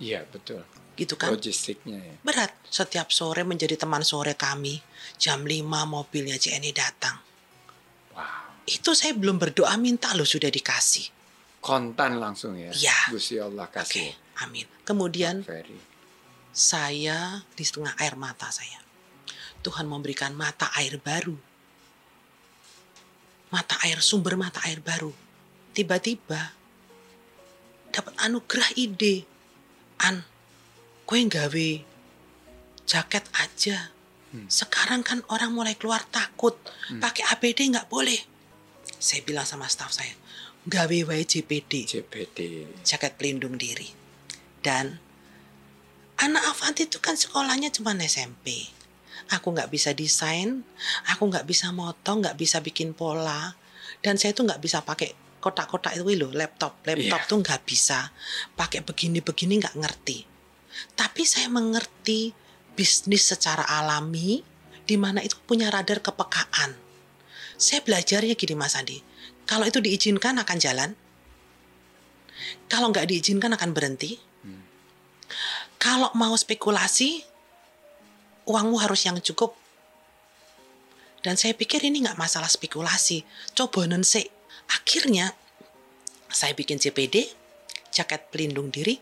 Iya 0.03 0.27
betul. 0.31 0.67
Gitu 0.97 1.17
kan? 1.17 1.33
Logistiknya 1.33 1.99
ya. 1.99 2.15
Berat. 2.21 2.53
Setiap 2.69 3.09
sore 3.13 3.43
menjadi 3.45 3.77
teman 3.77 4.05
sore 4.05 4.37
kami. 4.37 4.81
Jam 5.17 5.45
5 5.45 5.63
mobilnya 5.89 6.37
JNE 6.37 6.73
datang. 6.73 7.17
Wow. 8.17 8.65
Itu 8.69 8.93
saya 8.93 9.17
belum 9.17 9.41
berdoa 9.41 9.75
minta 9.81 10.13
loh 10.13 10.27
sudah 10.27 10.49
dikasih. 10.53 11.09
Kontan 11.63 12.19
langsung 12.19 12.59
ya. 12.59 12.75
Iya. 12.75 13.15
Gusti 13.15 13.39
Allah 13.39 13.71
kasih. 13.71 14.11
amin. 14.43 14.67
Kemudian 14.83 15.47
Very. 15.47 15.79
saya 16.51 17.47
di 17.55 17.63
setengah 17.63 17.95
air 18.03 18.19
mata 18.19 18.51
saya. 18.51 18.83
Tuhan 19.63 19.87
memberikan 19.87 20.35
mata 20.35 20.75
air 20.75 20.99
baru. 20.99 21.39
Mata 23.55 23.79
air, 23.87 24.03
sumber 24.03 24.35
mata 24.35 24.59
air 24.67 24.83
baru. 24.83 25.15
Tiba-tiba 25.71 26.57
dapat 27.95 28.15
anugerah 28.19 28.75
ide. 28.75 29.23
An, 30.03 30.27
kue 31.13 31.29
gawe 31.29 31.69
jaket 32.89 33.25
aja. 33.37 33.93
Hmm. 34.33 34.49
Sekarang 34.49 35.05
kan 35.05 35.21
orang 35.29 35.53
mulai 35.53 35.77
keluar 35.77 36.01
takut. 36.09 36.57
Pakai 36.89 37.29
APD 37.29 37.69
nggak 37.69 37.93
boleh. 37.93 38.17
Saya 38.97 39.21
bilang 39.21 39.45
sama 39.45 39.69
staf 39.69 39.93
saya, 39.93 40.17
gawe 40.65 40.99
wae 41.13 41.29
JPD 41.29 41.85
jaket 42.81 43.13
pelindung 43.21 43.61
diri. 43.61 43.93
Dan 44.65 44.97
anak 46.17 46.49
Avanti 46.49 46.89
itu 46.89 46.97
kan 46.97 47.13
sekolahnya 47.13 47.69
cuma 47.77 47.93
SMP. 48.01 48.73
Aku 49.37 49.53
nggak 49.53 49.69
bisa 49.69 49.93
desain, 49.93 50.65
aku 51.13 51.29
nggak 51.29 51.45
bisa 51.45 51.77
motong, 51.77 52.25
nggak 52.25 52.41
bisa 52.41 52.65
bikin 52.65 52.97
pola, 52.97 53.53
dan 54.01 54.17
saya 54.17 54.33
tuh 54.33 54.49
nggak 54.49 54.65
bisa 54.65 54.81
pakai 54.81 55.13
kotak-kotak 55.45 55.93
itu 55.93 56.09
loh, 56.17 56.33
laptop, 56.33 56.81
laptop 56.89 57.21
Iya. 57.21 57.29
tuh 57.29 57.39
nggak 57.45 57.63
bisa, 57.69 58.09
pakai 58.57 58.81
begini-begini 58.81 59.61
nggak 59.61 59.77
ngerti. 59.77 60.32
Tapi 60.97 61.23
saya 61.25 61.49
mengerti 61.53 62.33
bisnis 62.73 63.29
secara 63.29 63.65
alami, 63.69 64.41
di 64.83 64.97
mana 64.99 65.23
itu 65.23 65.39
punya 65.47 65.71
radar 65.71 66.01
kepekaan. 66.01 66.75
Saya 67.57 67.85
belajarnya 67.85 68.35
gini 68.35 68.55
Mas 68.59 68.75
Andi, 68.75 68.99
kalau 69.47 69.69
itu 69.69 69.79
diizinkan 69.79 70.41
akan 70.41 70.59
jalan, 70.59 70.91
kalau 72.67 72.91
nggak 72.91 73.07
diizinkan 73.07 73.55
akan 73.55 73.71
berhenti. 73.71 74.19
Kalau 75.83 76.15
mau 76.15 76.35
spekulasi, 76.39 77.27
uangmu 78.47 78.79
harus 78.79 79.03
yang 79.03 79.19
cukup. 79.19 79.55
Dan 81.23 81.39
saya 81.39 81.55
pikir 81.55 81.83
ini 81.83 82.03
nggak 82.03 82.19
masalah 82.19 82.51
spekulasi. 82.51 83.23
Coba 83.55 83.87
nense. 83.87 84.31
Akhirnya 84.71 85.35
saya 86.31 86.55
bikin 86.55 86.79
CPD, 86.79 87.31
jaket 87.95 88.31
pelindung 88.31 88.71
diri, 88.71 88.99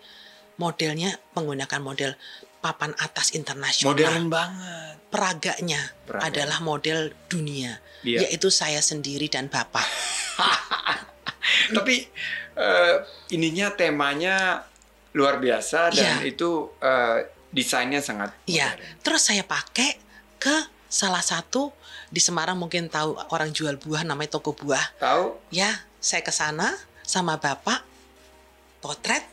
modelnya 0.61 1.17
menggunakan 1.33 1.81
model 1.81 2.13
papan 2.61 2.93
atas 3.01 3.33
internasional. 3.33 3.97
Modern 3.97 4.29
banget. 4.29 4.95
Peraganya 5.09 5.81
Peraga. 6.05 6.29
adalah 6.29 6.59
model 6.61 7.11
dunia, 7.27 7.81
Iya. 8.05 8.29
yaitu 8.29 8.53
saya 8.53 8.79
sendiri 8.79 9.27
dan 9.27 9.49
bapak. 9.49 9.83
Tapi 11.77 12.05
eh, 12.55 12.95
ininya 13.33 13.73
temanya 13.73 14.69
luar 15.17 15.41
biasa 15.41 15.91
dan 15.91 16.21
Iya. 16.23 16.29
itu 16.29 16.71
eh, 16.79 17.19
desainnya 17.51 17.99
sangat 17.99 18.31
Iya, 18.47 18.77
terus 19.03 19.27
saya 19.27 19.43
pakai 19.43 19.99
ke 20.39 20.55
salah 20.87 21.25
satu 21.25 21.75
di 22.07 22.23
Semarang 22.23 22.55
mungkin 22.55 22.87
tahu 22.87 23.19
orang 23.33 23.51
jual 23.51 23.75
buah 23.75 24.05
namanya 24.05 24.39
toko 24.39 24.55
buah. 24.55 24.83
Tahu? 25.01 25.51
Ya, 25.51 25.83
saya 25.99 26.23
ke 26.23 26.31
sana 26.31 26.71
sama 27.03 27.39
bapak, 27.39 27.83
potret, 28.79 29.27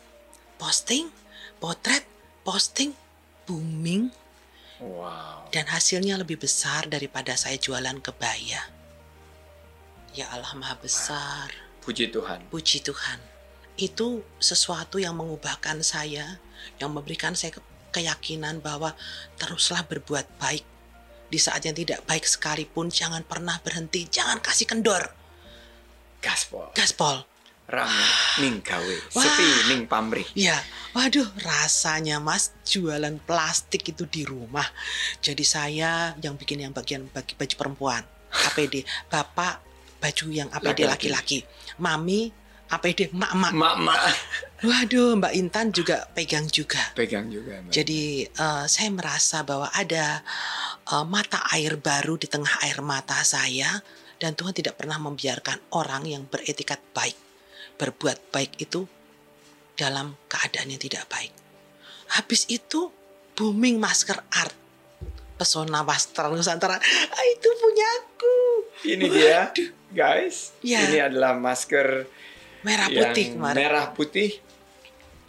posting, 0.58 1.10
potret, 1.62 2.04
posting, 2.42 2.94
booming, 3.46 4.12
Wow. 4.78 5.50
dan 5.50 5.66
hasilnya 5.74 6.22
lebih 6.22 6.38
besar 6.38 6.86
daripada 6.86 7.34
saya 7.34 7.58
jualan 7.58 7.98
kebaya. 7.98 8.62
Ya 10.14 10.30
Allah 10.30 10.54
Maha 10.54 10.78
Besar, 10.78 11.50
Puji 11.82 12.10
Tuhan. 12.10 12.46
puji 12.50 12.82
Tuhan. 12.82 13.18
Itu 13.78 14.26
sesuatu 14.38 14.98
yang 14.98 15.18
mengubahkan 15.18 15.82
saya, 15.82 16.42
yang 16.82 16.90
memberikan 16.94 17.38
saya 17.38 17.54
ke- 17.54 17.66
keyakinan 17.94 18.62
bahwa 18.62 18.94
teruslah 19.38 19.86
berbuat 19.86 20.26
baik. 20.38 20.66
Di 21.28 21.38
saat 21.38 21.66
yang 21.66 21.74
tidak 21.78 22.02
baik 22.06 22.26
sekalipun, 22.26 22.90
jangan 22.90 23.22
pernah 23.26 23.58
berhenti, 23.62 24.06
jangan 24.10 24.42
kasih 24.42 24.66
kendor. 24.66 25.14
Gaspol. 26.22 26.74
Gaspol. 26.74 27.22
Rame 27.68 28.08
ning 28.40 28.64
gawe. 28.64 28.96
Sepi 29.12 29.68
ning 29.68 29.92
pamrih. 29.92 30.24
Ya, 30.40 30.56
waduh 30.96 31.28
rasanya 31.44 32.24
mas 32.24 32.56
jualan 32.64 33.20
plastik 33.28 33.92
itu 33.92 34.08
di 34.08 34.24
rumah. 34.24 34.64
Jadi 35.20 35.44
saya 35.44 36.16
yang 36.24 36.40
bikin 36.40 36.64
yang 36.64 36.72
bagian 36.72 37.12
bagi 37.12 37.36
baju 37.36 37.56
perempuan, 37.60 38.08
APD. 38.48 38.88
Bapak 39.12 39.60
baju 40.00 40.26
yang 40.32 40.48
APD 40.48 40.88
Laki-laki. 40.88 41.44
Mami 41.84 42.32
APD 42.72 43.12
mak-mak. 43.12 43.52
Mak-mak 43.52 44.00
Waduh, 44.68 45.20
Mbak 45.20 45.34
Intan 45.36 45.68
juga 45.76 46.08
pegang 46.16 46.48
juga. 46.48 46.80
pegang 46.96 47.28
juga. 47.28 47.60
Mbak. 47.68 47.72
Jadi 47.76 48.28
eh, 48.32 48.66
saya 48.72 48.90
merasa 48.96 49.44
bahwa 49.44 49.68
ada 49.76 50.24
eh, 50.88 51.04
mata 51.04 51.44
air 51.52 51.76
baru 51.76 52.16
di 52.16 52.32
tengah 52.32 52.64
air 52.64 52.80
mata 52.80 53.20
saya 53.28 53.76
dan 54.24 54.40
Tuhan 54.40 54.56
tidak 54.56 54.80
pernah 54.80 54.96
membiarkan 55.04 55.76
orang 55.76 56.08
yang 56.08 56.24
beretikat 56.32 56.80
baik 56.96 57.27
berbuat 57.78 58.34
baik 58.34 58.58
itu 58.60 58.90
dalam 59.78 60.18
keadaan 60.26 60.74
yang 60.74 60.82
tidak 60.82 61.06
baik. 61.08 61.30
Habis 62.18 62.50
itu 62.50 62.90
booming 63.38 63.78
masker 63.78 64.18
art. 64.34 64.56
pesona 65.38 65.86
wastra 65.86 66.34
Nusantara. 66.34 66.82
Ah, 66.82 67.26
itu 67.30 67.46
punyaku. 67.62 68.38
Ini 68.90 69.06
dia, 69.06 69.54
guys. 69.94 70.58
Ya. 70.66 70.82
Ini 70.90 71.14
adalah 71.14 71.38
masker 71.38 72.10
Merah 72.66 72.90
putih 72.90 73.38
kemarin. 73.38 73.54
merah 73.54 73.86
putih 73.94 74.42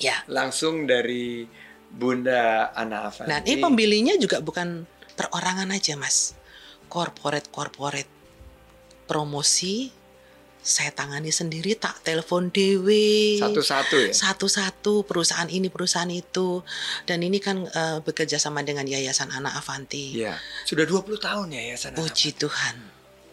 Ya. 0.00 0.24
langsung 0.24 0.88
dari 0.88 1.44
Bunda 1.92 2.72
Ana 2.72 3.12
Avanti. 3.12 3.28
Nah, 3.28 3.44
ini 3.44 3.60
pembelinya 3.60 4.16
juga 4.16 4.40
bukan 4.40 4.88
perorangan 5.12 5.76
aja, 5.76 5.92
Mas. 6.00 6.32
Corporate-corporate 6.88 8.08
promosi 9.04 9.92
saya 10.68 10.92
tangani 10.92 11.32
sendiri 11.32 11.72
tak 11.80 12.04
telepon 12.04 12.52
dewe 12.52 13.40
Satu-satu 13.40 13.96
ya. 13.96 14.12
satu-satu 14.12 15.08
perusahaan 15.08 15.48
ini 15.48 15.72
perusahaan 15.72 16.12
itu 16.12 16.60
dan 17.08 17.24
ini 17.24 17.40
kan 17.40 17.64
eh, 17.64 17.98
bekerja 18.04 18.36
sama 18.36 18.60
dengan 18.60 18.84
Yayasan 18.84 19.32
Anak 19.32 19.56
Avanti. 19.56 20.12
Iya. 20.20 20.36
Sudah 20.68 20.84
20 20.84 21.16
tahun 21.16 21.56
ya 21.56 21.72
Yayasan 21.72 21.96
Ana 21.96 22.04
Puji 22.04 22.36
Tuhan. 22.36 22.76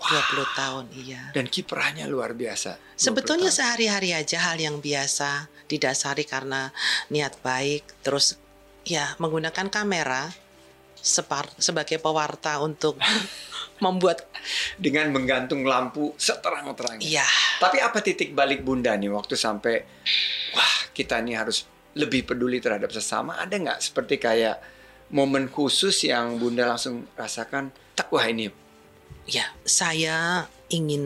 20 0.06 0.60
tahun 0.60 0.86
iya. 0.96 1.34
Dan 1.36 1.51
kiprahnya 1.51 2.08
luar 2.08 2.32
biasa. 2.38 2.80
20 2.96 3.04
Sebetulnya 3.04 3.51
sehari-hari 3.51 4.15
aja 4.15 4.38
hal 4.48 4.56
yang 4.62 4.80
biasa 4.80 5.51
didasari 5.68 6.24
karena 6.24 6.72
niat 7.12 7.36
baik 7.44 7.84
terus 8.06 8.39
ya 8.86 9.18
menggunakan 9.18 9.68
kamera 9.68 10.30
separ, 11.06 11.50
sebagai 11.62 12.01
pewarta 12.01 12.62
untuk 12.62 12.98
membuat 13.84 14.27
dengan 14.79 15.12
menggantung 15.12 15.67
lampu 15.67 16.15
seterang-terangnya. 16.15 17.03
iya 17.03 17.27
Tapi 17.60 17.84
apa 17.84 18.00
titik 18.00 18.32
balik 18.32 18.63
Bunda 18.63 18.96
nih 18.96 19.12
waktu 19.12 19.36
sampai 19.36 19.84
wah 20.55 20.74
kita 20.96 21.20
nih 21.20 21.36
harus 21.36 21.67
lebih 21.96 22.24
peduli 22.27 22.63
terhadap 22.63 22.91
sesama? 22.91 23.39
Ada 23.39 23.55
nggak 23.55 23.79
seperti 23.84 24.15
kayak 24.20 24.58
momen 25.12 25.51
khusus 25.51 26.08
yang 26.08 26.39
Bunda 26.39 26.67
langsung 26.67 27.03
rasakan? 27.20 27.72
Tak 27.96 28.12
wah 28.12 28.24
ini 28.27 28.65
ya 29.25 29.46
saya 29.65 30.46
ingin 30.70 31.05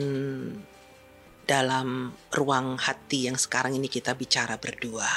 dalam 1.50 2.14
ruang 2.30 2.78
hati 2.78 3.26
yang 3.26 3.40
sekarang 3.40 3.74
ini 3.74 3.90
kita 3.90 4.14
bicara 4.14 4.62
berdua. 4.62 5.10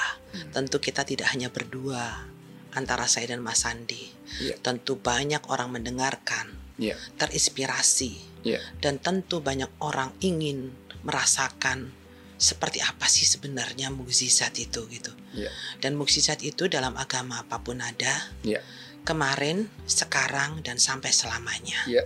Tentu 0.49 0.81
kita 0.81 1.05
tidak 1.05 1.29
hanya 1.29 1.53
berdua 1.53 2.25
antara 2.73 3.05
saya 3.05 3.37
dan 3.37 3.45
Mas 3.45 3.69
Sandi. 3.69 4.09
Iya. 4.41 4.57
Tentu 4.65 4.97
banyak 4.97 5.45
orang 5.53 5.77
mendengarkan, 5.77 6.57
Iya, 6.83 6.99
terinspirasi 7.15 8.43
iya, 8.43 8.59
dan 8.83 8.99
tentu 8.99 9.39
banyak 9.39 9.71
orang 9.79 10.11
ingin 10.19 10.75
merasakan 11.07 11.95
seperti 12.35 12.83
apa 12.83 13.07
sih 13.07 13.23
sebenarnya 13.23 13.95
mukjizat 13.95 14.59
itu 14.59 14.83
gitu. 14.91 15.15
iya, 15.31 15.47
Dan 15.79 15.95
mukjizat 15.95 16.43
itu 16.43 16.67
dalam 16.67 16.99
agama 16.99 17.39
apa 17.47 17.63
pun 17.63 17.79
ada, 17.79 18.11
iya, 18.43 18.59
kemarin, 19.07 19.71
sekarang 19.87 20.59
dan 20.67 20.83
sampai 20.83 21.15
selamanya. 21.15 21.87
iya. 21.87 22.03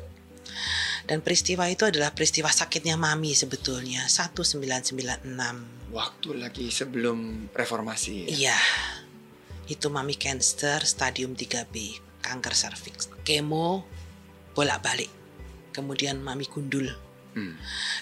Dan 1.07 1.23
peristiwa 1.23 1.71
itu 1.71 1.87
adalah 1.87 2.11
peristiwa 2.11 2.51
sakitnya 2.51 2.99
mami 2.99 3.31
sebetulnya 3.33 4.11
1996. 4.11 5.23
Waktu 5.95 6.29
lagi 6.35 6.67
sebelum 6.69 7.47
reformasi. 7.55 8.27
ya? 8.27 8.53
Iya. 8.53 8.59
Itu 9.71 9.87
mami 9.89 10.19
cancer 10.19 10.83
stadium 10.83 11.39
3B, 11.39 12.03
kanker 12.21 12.55
serviks. 12.59 13.07
Kemo 13.23 13.87
bolak-balik. 14.57 15.13
Kemudian 15.77 16.25
mami 16.25 16.49
gundul. 16.49 16.89
Hmm. 17.37 17.53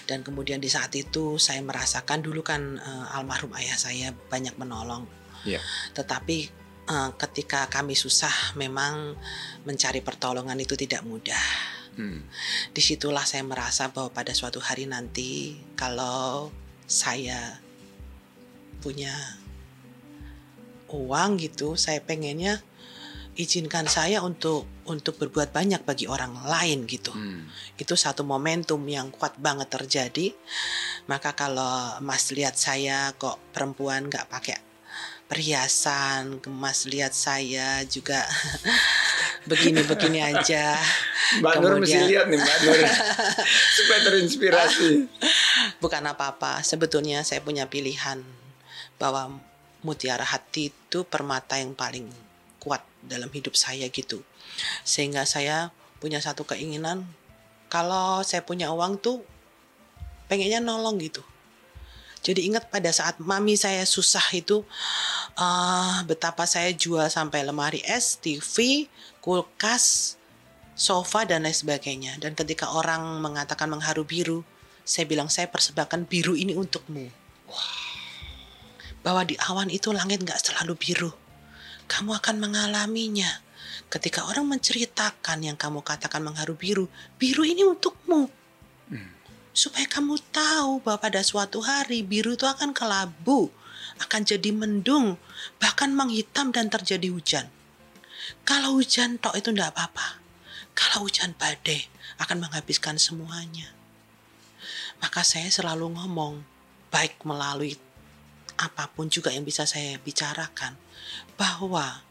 Dan 0.07 0.23
kemudian 0.23 0.63
di 0.63 0.71
saat 0.71 0.95
itu 0.95 1.35
saya 1.35 1.59
merasakan 1.59 2.23
dulu 2.23 2.39
kan 2.39 2.79
eh, 2.79 3.15
almarhum 3.19 3.51
ayah 3.59 3.75
saya 3.75 4.15
banyak 4.31 4.55
menolong. 4.55 5.03
Iya. 5.43 5.59
Tetapi 5.91 6.37
eh, 6.87 7.09
ketika 7.19 7.67
kami 7.67 7.99
susah 7.99 8.55
memang 8.55 9.19
mencari 9.67 9.99
pertolongan 9.99 10.55
itu 10.55 10.79
tidak 10.79 11.03
mudah. 11.03 11.75
Hmm. 11.99 12.23
Di 12.71 12.79
situlah 12.79 13.27
saya 13.27 13.43
merasa 13.43 13.91
bahwa 13.91 14.11
pada 14.15 14.31
suatu 14.31 14.63
hari 14.63 14.87
nanti 14.87 15.59
kalau 15.75 16.51
saya 16.87 17.59
punya 18.79 19.11
uang 20.91 21.39
gitu, 21.39 21.75
saya 21.75 21.99
pengennya 21.99 22.63
izinkan 23.35 23.85
saya 23.85 24.23
untuk 24.23 24.63
untuk 24.87 25.19
berbuat 25.19 25.51
banyak 25.51 25.83
bagi 25.83 26.07
orang 26.07 26.39
lain 26.47 26.87
gitu. 26.87 27.11
Hmm. 27.11 27.47
Itu 27.75 27.99
satu 27.99 28.23
momentum 28.23 28.79
yang 28.87 29.11
kuat 29.11 29.35
banget 29.35 29.67
terjadi. 29.71 30.31
Maka 31.11 31.35
kalau 31.35 31.99
Mas 32.01 32.31
lihat 32.31 32.55
saya 32.55 33.11
kok 33.19 33.37
perempuan 33.51 34.07
nggak 34.07 34.29
pakai 34.31 34.57
perhiasan, 35.25 36.37
Mas 36.53 36.85
lihat 36.85 37.11
saya 37.11 37.81
juga 37.89 38.23
begini-begini 39.49 40.21
aja. 40.21 40.77
Mbak 41.41 41.53
Nur 41.59 41.81
mesti 41.81 41.97
Kemudian- 41.97 42.09
lihat 42.13 42.25
nih 42.29 42.39
Mbak 42.39 42.57
Nur 42.61 42.77
supaya 43.77 43.99
terinspirasi. 44.05 44.89
bukan 45.83 46.03
apa-apa. 46.05 46.61
Sebetulnya 46.61 47.25
saya 47.25 47.41
punya 47.41 47.65
pilihan 47.65 48.21
bahwa 49.01 49.41
mutiara 49.81 50.23
hati 50.23 50.69
itu 50.71 51.03
permata 51.05 51.57
yang 51.57 51.73
paling 51.73 52.07
kuat 52.65 52.81
dalam 53.05 53.29
hidup 53.29 53.53
saya 53.53 53.85
gitu. 53.93 54.25
Sehingga 54.81 55.29
saya 55.29 55.69
punya 56.01 56.17
satu 56.17 56.41
keinginan 56.41 57.05
kalau 57.69 58.25
saya 58.25 58.41
punya 58.41 58.73
uang 58.73 58.97
tuh 58.97 59.21
pengennya 60.25 60.57
nolong 60.57 60.97
gitu. 60.97 61.21
Jadi 62.25 62.49
ingat 62.49 62.73
pada 62.73 62.89
saat 62.89 63.21
mami 63.21 63.53
saya 63.53 63.85
susah 63.85 64.33
itu 64.33 64.65
ah, 65.37 66.01
betapa 66.09 66.49
saya 66.49 66.73
jual 66.73 67.05
sampai 67.05 67.45
lemari 67.45 67.85
es, 67.85 68.17
TV, 68.17 68.89
kulkas, 69.21 70.17
sofa 70.73 71.29
dan 71.29 71.45
lain 71.45 71.53
sebagainya. 71.53 72.17
Dan 72.17 72.33
ketika 72.33 72.73
orang 72.73 73.21
mengatakan 73.21 73.69
mengharu 73.69 74.01
biru, 74.01 74.41
saya 74.81 75.05
bilang 75.05 75.29
saya 75.29 75.49
persembahkan 75.53 76.09
biru 76.09 76.33
ini 76.33 76.57
untukmu. 76.57 77.13
Bahwa 79.05 79.21
di 79.21 79.37
awan 79.37 79.69
itu 79.69 79.93
langit 79.93 80.25
nggak 80.25 80.41
selalu 80.41 80.73
biru. 80.73 81.13
Kamu 81.85 82.17
akan 82.17 82.35
mengalaminya. 82.41 83.41
Ketika 83.85 84.25
orang 84.25 84.49
menceritakan 84.49 85.45
yang 85.45 85.57
kamu 85.57 85.85
katakan 85.85 86.25
mengharu 86.25 86.57
biru, 86.57 86.85
biru 87.21 87.45
ini 87.45 87.61
untukmu. 87.63 88.27
Supaya 89.55 89.87
kamu 89.87 90.19
tahu 90.35 90.83
bahwa 90.83 90.99
pada 90.99 91.23
suatu 91.23 91.63
hari 91.63 92.03
biru 92.03 92.35
itu 92.35 92.43
akan 92.43 92.75
kelabu, 92.75 93.47
akan 94.03 94.21
jadi 94.27 94.51
mendung, 94.51 95.15
bahkan 95.61 95.95
menghitam 95.95 96.51
dan 96.51 96.67
terjadi 96.67 97.07
hujan. 97.07 97.47
Kalau 98.43 98.75
hujan 98.75 99.21
tok 99.21 99.37
itu 99.37 99.53
enggak 99.53 99.71
apa-apa. 99.71 100.19
Kalau 100.75 101.07
hujan 101.07 101.31
badai 101.39 101.87
akan 102.19 102.43
menghabiskan 102.43 102.99
semuanya. 102.99 103.71
Maka 104.99 105.23
saya 105.23 105.47
selalu 105.47 105.93
ngomong, 105.95 106.43
baik 106.91 107.23
melalui 107.23 107.79
apa 108.55 108.87
pun 108.91 109.11
juga 109.11 109.31
yang 109.31 109.43
bisa 109.43 109.67
saya 109.67 109.99
bicarakan, 109.99 110.75
bahwa 111.35 112.01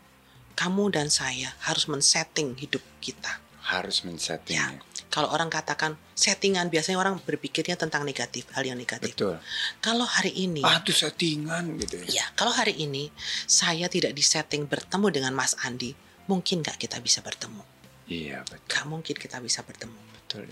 kamu 0.55 0.95
dan 0.95 1.09
saya 1.11 1.53
harus 1.67 1.91
men-setting 1.91 2.55
hidup 2.55 2.83
kita. 3.01 3.41
Harus 3.65 4.05
Ya, 4.05 4.13
men-settingnya. 4.13 4.85
kalau 5.09 5.33
orang 5.33 5.49
katakan 5.49 5.97
settingan, 6.13 6.69
biasanya 6.69 7.01
orang 7.01 7.17
berpikirnya 7.19 7.81
tentang 7.81 8.05
negatif, 8.05 8.45
hal 8.53 8.63
yang 8.63 8.77
negatif. 8.77 9.17
Betul. 9.17 9.41
Kalau 9.81 10.05
hari 10.05 10.31
ini, 10.37 10.61
Ah, 10.61 10.85
itu 10.85 10.93
settingan 10.93 11.81
gitu 11.81 12.05
ya. 12.05 12.23
ya, 12.23 12.25
kalau 12.37 12.53
hari 12.53 12.77
ini 12.77 13.09
saya 13.49 13.89
tidak 13.89 14.13
disetting 14.13 14.69
bertemu 14.69 15.09
dengan 15.11 15.33
Mas 15.33 15.57
Andi, 15.65 15.97
mungkin 16.29 16.61
nggak 16.61 16.77
kita 16.77 17.01
bisa 17.01 17.25
bertemu. 17.25 17.65
Iya, 18.05 18.45
betul. 18.45 18.69
Nggak 18.69 18.85
mungkin 18.85 19.15
kita 19.17 19.37
bisa 19.41 19.65
bertemu. 19.65 19.97
betul. 20.13 20.45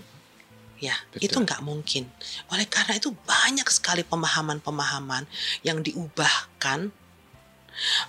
Ya, 0.81 0.99
Betul. 1.15 1.23
itu 1.31 1.37
nggak 1.47 1.61
mungkin. 1.63 2.03
Oleh 2.51 2.67
karena 2.67 2.99
itu 2.99 3.13
banyak 3.13 3.63
sekali 3.71 4.03
pemahaman-pemahaman 4.03 5.23
yang 5.63 5.79
diubahkan 5.79 6.91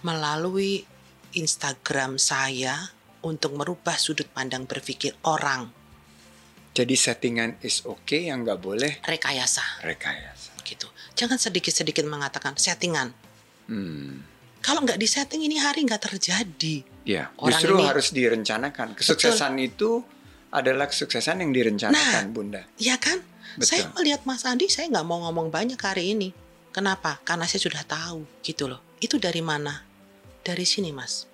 melalui 0.03 0.85
Instagram 1.33 2.17
saya 2.17 2.93
untuk 3.25 3.57
merubah 3.57 3.97
sudut 3.97 4.29
pandang 4.31 4.69
berpikir 4.69 5.17
orang 5.25 5.73
Jadi 6.75 6.95
settingan 6.99 7.63
is 7.63 7.87
okay 7.87 8.29
yang 8.29 8.43
nggak 8.43 8.59
boleh 8.59 8.93
rekayasa 9.07 9.63
rekayasa. 9.87 10.59
gitu. 10.67 10.91
Jangan 11.15 11.39
sedikit-sedikit 11.39 12.03
mengatakan 12.03 12.59
settingan. 12.59 13.15
Hmm. 13.71 14.27
Kalau 14.59 14.83
nggak 14.83 14.99
disetting 14.99 15.47
ini 15.47 15.63
hari 15.63 15.85
nggak 15.87 16.03
terjadi. 16.03 16.83
Ya, 17.07 17.31
Orang 17.39 17.53
justru 17.55 17.79
ini- 17.79 17.87
harus 17.87 18.09
direncanakan. 18.11 18.99
Kesuksesan 18.99 19.55
itu 19.61 20.03
adalah 20.51 20.91
kesuksesan 20.91 21.47
yang 21.47 21.53
direncanakan, 21.55 22.33
Bunda. 22.35 22.63
Ya 22.81 22.97
kan? 22.99 23.23
Betul. 23.55 23.69
Saya 23.71 23.85
melihat 23.95 24.27
Mas 24.27 24.43
Andi, 24.43 24.67
saya 24.67 24.91
nggak 24.91 25.07
mau 25.07 25.23
ngomong 25.29 25.53
banyak 25.55 25.79
hari 25.79 26.17
ini. 26.17 26.35
Kenapa? 26.75 27.23
Karena 27.23 27.47
saya 27.47 27.63
sudah 27.63 27.87
tahu 27.87 28.27
gitu 28.43 28.67
loh. 28.67 28.83
Itu 28.99 29.19
dari 29.19 29.41
mana? 29.41 29.83
Dari 30.45 30.65
sini 30.65 30.91
Mas. 30.91 31.25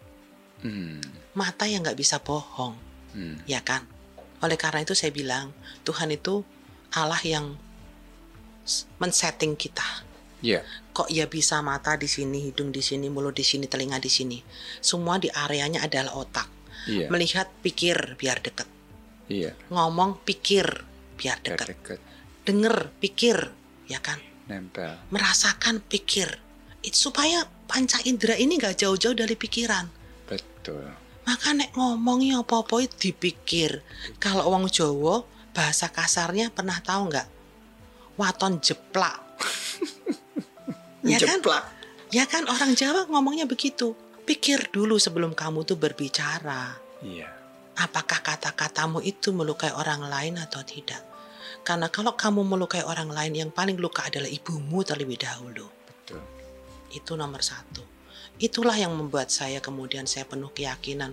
Hmm. 0.61 1.01
Mata 1.35 1.65
yang 1.65 1.81
nggak 1.83 1.97
bisa 1.97 2.21
bohong, 2.21 2.77
Hmm. 3.17 3.41
ya 3.49 3.65
kan? 3.65 3.83
Oleh 4.41 4.55
karena 4.55 4.81
itu 4.81 4.95
saya 4.95 5.11
bilang 5.11 5.51
Tuhan 5.83 6.09
itu 6.11 6.45
Allah 6.93 7.21
yang 7.25 7.57
men-setting 9.01 9.57
kita. 9.57 10.07
Ya, 10.41 10.65
Kok 10.97 11.13
ia 11.13 11.29
bisa 11.29 11.61
mata 11.61 12.01
di 12.01 12.09
sini, 12.09 12.49
hidung 12.49 12.73
di 12.73 12.81
sini, 12.81 13.13
mulut 13.13 13.37
di 13.37 13.45
sini, 13.45 13.69
telinga 13.69 14.01
di 14.01 14.09
sini. 14.09 14.41
Semua 14.81 15.21
di 15.21 15.29
areanya 15.29 15.85
adalah 15.85 16.17
otak. 16.17 16.49
Iya. 16.89 17.13
Melihat 17.13 17.53
pikir 17.61 18.17
biar 18.17 18.41
deket. 18.41 18.65
Iya. 19.29 19.53
Ngomong 19.69 20.25
pikir 20.25 20.65
biar 21.21 21.39
Biar 21.45 21.57
deket. 21.61 21.67
deket. 21.77 21.99
Denger 22.49 22.89
pikir, 22.99 23.37
ya 23.87 24.01
kan? 24.01 24.17
Nempel. 24.49 24.97
Merasakan 25.13 25.85
pikir. 25.85 26.41
It, 26.81 26.97
supaya 26.97 27.45
panca 27.69 28.01
indera 28.09 28.35
ini 28.37 28.57
nggak 28.57 28.81
jauh-jauh 28.81 29.17
dari 29.17 29.37
pikiran. 29.37 29.87
Betul. 30.25 30.89
Maka 31.29 31.53
nek 31.53 31.77
ngomongnya 31.77 32.41
apa-apa 32.41 32.83
itu 32.83 33.13
dipikir. 33.13 33.85
Kalau 34.17 34.49
wong 34.49 34.67
Jawa 34.73 35.23
bahasa 35.53 35.93
kasarnya 35.93 36.49
pernah 36.49 36.81
tahu 36.81 37.13
nggak? 37.13 37.29
Waton 38.17 38.59
jeplak. 38.59 39.21
ya 41.13 41.19
kan? 41.21 41.39
Jeplak. 41.39 41.65
Ya 42.11 42.25
kan 42.27 42.49
orang 42.49 42.75
Jawa 42.75 43.07
ngomongnya 43.07 43.45
begitu. 43.47 43.95
Pikir 44.25 44.73
dulu 44.73 44.97
sebelum 44.97 45.37
kamu 45.37 45.63
tuh 45.69 45.79
berbicara. 45.79 46.75
Iya. 47.05 47.29
Apakah 47.81 48.21
kata-katamu 48.21 49.01
itu 49.01 49.33
melukai 49.33 49.73
orang 49.73 50.05
lain 50.05 50.37
atau 50.37 50.61
tidak? 50.67 51.01
Karena 51.65 51.93
kalau 51.93 52.17
kamu 52.17 52.45
melukai 52.45 52.85
orang 52.85 53.13
lain, 53.13 53.37
yang 53.37 53.51
paling 53.53 53.77
luka 53.77 54.09
adalah 54.09 54.29
ibumu 54.29 54.81
terlebih 54.81 55.21
dahulu. 55.21 55.80
Itu 56.91 57.15
nomor 57.15 57.43
satu. 57.43 57.83
Itulah 58.41 58.73
yang 58.77 58.97
membuat 58.97 59.29
saya 59.29 59.61
kemudian 59.61 60.09
saya 60.09 60.25
penuh 60.25 60.49
keyakinan 60.49 61.13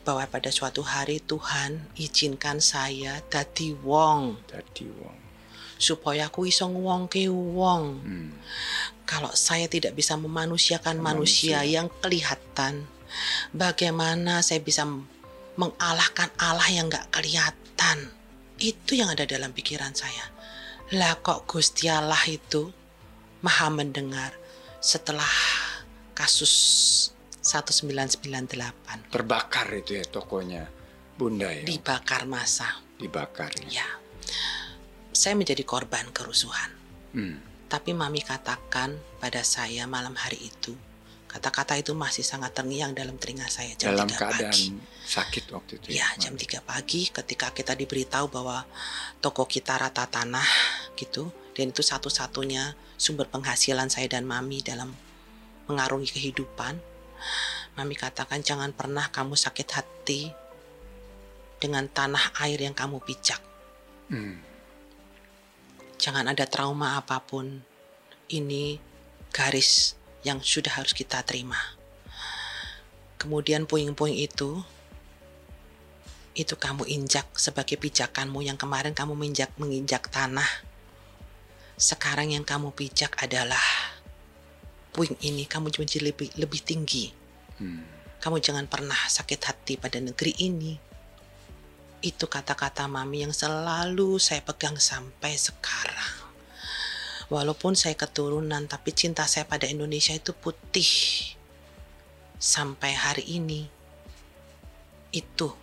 bahwa 0.00 0.24
pada 0.24 0.48
suatu 0.48 0.80
hari 0.80 1.20
Tuhan 1.20 1.92
izinkan 2.00 2.58
saya 2.64 3.20
dadi 3.28 3.76
wong 3.76 4.40
Tadi 4.48 4.88
wong. 4.88 5.18
supaya 5.76 6.32
aku 6.32 6.48
iso 6.48 6.64
ngwongke 6.64 7.28
wong. 7.28 7.84
Hmm. 8.00 8.30
Kalau 9.04 9.28
saya 9.36 9.68
tidak 9.68 9.92
bisa 9.92 10.16
memanusiakan 10.16 10.96
manusia, 10.96 11.60
Manusia. 11.60 11.76
yang 11.76 11.88
kelihatan, 12.00 12.88
bagaimana 13.52 14.40
saya 14.40 14.64
bisa 14.64 14.88
mengalahkan 15.60 16.32
Allah 16.40 16.68
yang 16.72 16.88
nggak 16.88 17.12
kelihatan? 17.12 18.16
Itu 18.56 18.96
yang 18.96 19.12
ada 19.12 19.28
dalam 19.28 19.52
pikiran 19.52 19.92
saya. 19.92 20.24
Lah 20.96 21.20
kok 21.20 21.44
Gusti 21.44 21.88
Allah 21.92 22.20
itu 22.28 22.72
maha 23.44 23.68
mendengar 23.68 24.39
setelah 24.80 25.28
kasus 26.16 26.52
1998 27.40 29.12
Terbakar 29.12 29.68
itu 29.72 29.96
ya 29.96 30.04
tokonya. 30.04 30.68
Bunda 31.16 31.52
ya. 31.52 31.64
dibakar 31.68 32.24
massa. 32.24 32.80
Dibakar. 32.96 33.52
Ya. 33.68 33.84
Ya, 33.84 33.88
saya 35.12 35.36
menjadi 35.36 35.60
korban 35.68 36.08
kerusuhan. 36.16 36.72
Hmm. 37.12 37.36
Tapi 37.68 37.92
mami 37.92 38.24
katakan 38.24 38.96
pada 39.20 39.44
saya 39.44 39.84
malam 39.84 40.16
hari 40.16 40.48
itu, 40.48 40.72
kata-kata 41.28 41.76
itu 41.76 41.92
masih 41.92 42.24
sangat 42.24 42.56
terngiang 42.56 42.96
dalam 42.96 43.20
telinga 43.20 43.46
saya 43.52 43.76
jam 43.76 43.92
Dalam 43.92 44.08
3 44.08 44.16
keadaan 44.16 44.48
pagi. 44.48 44.66
sakit 45.04 45.44
waktu 45.52 45.72
itu. 45.76 45.86
Ya, 45.92 46.08
jam 46.16 46.34
3 46.34 46.64
pagi 46.64 47.12
ketika 47.12 47.52
kita 47.52 47.76
diberitahu 47.76 48.26
bahwa 48.32 48.64
toko 49.20 49.44
kita 49.44 49.76
rata 49.76 50.08
tanah 50.08 50.48
gitu. 50.96 51.28
Dan 51.54 51.74
itu 51.74 51.82
satu-satunya 51.82 52.78
sumber 52.94 53.26
penghasilan 53.26 53.90
saya 53.90 54.06
dan 54.06 54.24
mami 54.24 54.62
dalam 54.62 54.94
mengarungi 55.66 56.10
kehidupan. 56.10 56.78
Mami 57.78 57.94
katakan 57.94 58.42
jangan 58.42 58.74
pernah 58.74 59.06
kamu 59.08 59.38
sakit 59.38 59.68
hati 59.70 60.30
dengan 61.60 61.86
tanah 61.86 62.40
air 62.42 62.58
yang 62.58 62.74
kamu 62.74 62.98
pijak. 63.04 63.38
Hmm. 64.10 64.40
Jangan 66.00 66.32
ada 66.32 66.48
trauma 66.48 66.96
apa 66.96 67.20
pun. 67.20 67.60
Ini 68.30 68.80
garis 69.30 69.94
yang 70.24 70.40
sudah 70.40 70.80
harus 70.80 70.96
kita 70.96 71.20
terima. 71.22 71.58
Kemudian 73.20 73.68
puing-puing 73.68 74.16
itu, 74.16 74.64
itu 76.32 76.54
kamu 76.56 76.88
injak 76.88 77.28
sebagai 77.36 77.76
pijakanmu 77.76 78.40
yang 78.40 78.56
kemarin 78.56 78.96
kamu 78.96 79.12
menginjak 79.12 79.52
menginjak 79.60 80.08
tanah. 80.08 80.48
Sekarang 81.80 82.28
yang 82.28 82.44
kamu 82.44 82.76
pijak 82.76 83.16
adalah 83.24 83.64
puing 84.92 85.16
ini 85.24 85.48
kamu 85.48 85.72
menjadi 85.72 86.12
lebih 86.12 86.28
lebih 86.36 86.60
tinggi. 86.60 87.08
Hmm. 87.56 87.88
Kamu 88.20 88.36
jangan 88.36 88.68
pernah 88.68 89.00
sakit 89.08 89.40
hati 89.40 89.80
pada 89.80 89.96
negeri 89.96 90.36
ini. 90.44 90.76
Itu 92.04 92.28
kata-kata 92.28 92.84
mami 92.84 93.24
yang 93.24 93.32
selalu 93.32 94.20
saya 94.20 94.44
pegang 94.44 94.76
sampai 94.76 95.40
sekarang. 95.40 96.28
Walaupun 97.32 97.72
saya 97.72 97.96
keturunan, 97.96 98.68
tapi 98.68 98.92
cinta 98.92 99.24
saya 99.24 99.48
pada 99.48 99.64
Indonesia 99.64 100.12
itu 100.12 100.36
putih. 100.36 100.84
Sampai 102.36 102.92
hari 102.92 103.24
ini. 103.40 103.64
Itu. 105.16 105.56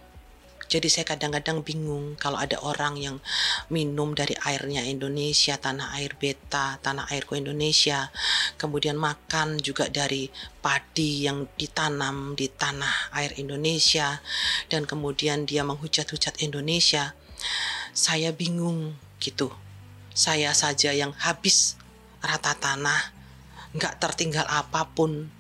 Jadi 0.68 0.92
saya 0.92 1.08
kadang-kadang 1.08 1.64
bingung 1.64 2.20
kalau 2.20 2.36
ada 2.36 2.60
orang 2.60 3.00
yang 3.00 3.24
minum 3.72 4.12
dari 4.12 4.36
airnya 4.44 4.84
Indonesia, 4.84 5.56
tanah 5.56 5.96
air 5.96 6.12
beta, 6.20 6.76
tanah 6.84 7.08
airku 7.16 7.40
Indonesia, 7.40 8.12
kemudian 8.60 9.00
makan 9.00 9.64
juga 9.64 9.88
dari 9.88 10.28
padi 10.60 11.24
yang 11.24 11.48
ditanam 11.56 12.36
di 12.36 12.52
tanah 12.52 13.16
air 13.16 13.32
Indonesia, 13.40 14.20
dan 14.68 14.84
kemudian 14.84 15.48
dia 15.48 15.64
menghujat-hujat 15.64 16.44
Indonesia. 16.44 17.16
Saya 17.96 18.36
bingung 18.36 19.00
gitu. 19.24 19.48
Saya 20.12 20.52
saja 20.52 20.92
yang 20.92 21.16
habis 21.16 21.80
rata 22.20 22.52
tanah, 22.60 23.16
nggak 23.72 24.04
tertinggal 24.04 24.44
apa 24.52 24.84
pun. 24.92 25.32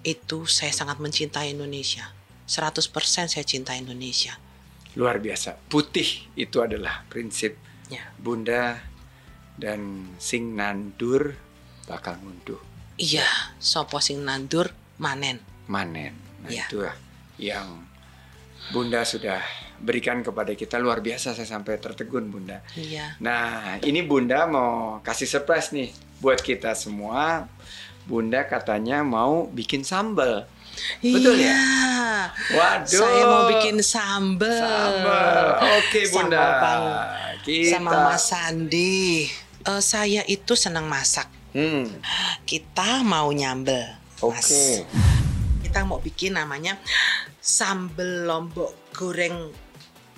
Itu 0.00 0.48
saya 0.48 0.72
sangat 0.72 0.96
mencintai 0.96 1.52
Indonesia. 1.52 2.19
100% 2.50 2.90
saya 3.30 3.46
cinta 3.46 3.78
Indonesia. 3.78 4.34
Luar 4.98 5.22
biasa. 5.22 5.54
Putih 5.70 6.26
itu 6.34 6.58
adalah 6.58 7.06
prinsip 7.06 7.54
Ya. 7.86 8.06
Bunda 8.18 8.78
dan 9.54 10.06
sing 10.18 10.54
nandur 10.54 11.34
bakal 11.86 12.18
ngunduh 12.22 12.58
Iya, 12.94 13.26
sopo 13.58 13.98
sing 13.98 14.22
nandur 14.22 14.70
manen. 14.98 15.38
manen. 15.66 16.14
Nah, 16.42 16.50
Ya. 16.50 16.66
itulah 16.66 16.94
yang 17.34 17.86
Bunda 18.70 19.02
sudah 19.02 19.42
berikan 19.78 20.20
kepada 20.20 20.52
kita 20.52 20.76
luar 20.76 21.00
biasa 21.00 21.32
saya 21.32 21.48
sampai 21.48 21.80
tertegun 21.80 22.30
Bunda. 22.30 22.62
Iya. 22.76 23.16
Nah, 23.18 23.78
ini 23.80 24.04
Bunda 24.04 24.46
mau 24.46 25.00
kasih 25.00 25.26
surprise 25.26 25.72
nih 25.72 25.90
buat 26.20 26.38
kita 26.38 26.76
semua. 26.76 27.48
Bunda 28.06 28.44
katanya 28.44 29.02
mau 29.02 29.48
bikin 29.48 29.82
sambal. 29.82 30.46
Betul 31.00 31.36
ya? 31.40 31.50
Iya. 31.50 31.62
Waduh. 32.52 33.00
Saya 33.00 33.22
mau 33.26 33.42
bikin 33.48 33.76
sambel. 33.80 34.60
Sambal. 34.60 35.46
Oke, 35.80 36.00
Bunda. 36.10 36.38
Sama 36.38 36.60
Bang, 36.60 36.84
Kita 37.40 37.70
sama 37.72 37.90
Mas 38.06 38.22
Sandi. 38.26 39.28
Eh, 39.60 39.82
saya 39.82 40.22
itu 40.24 40.52
senang 40.56 40.88
masak. 40.88 41.28
Hmm. 41.52 41.88
Kita 42.46 43.02
mau 43.02 43.28
nyambel. 43.30 43.96
Oke. 44.20 44.84
Kita 45.64 45.86
mau 45.86 45.98
bikin 45.98 46.36
namanya 46.36 46.76
sambel 47.40 48.28
lombok 48.28 48.92
goreng 48.92 49.48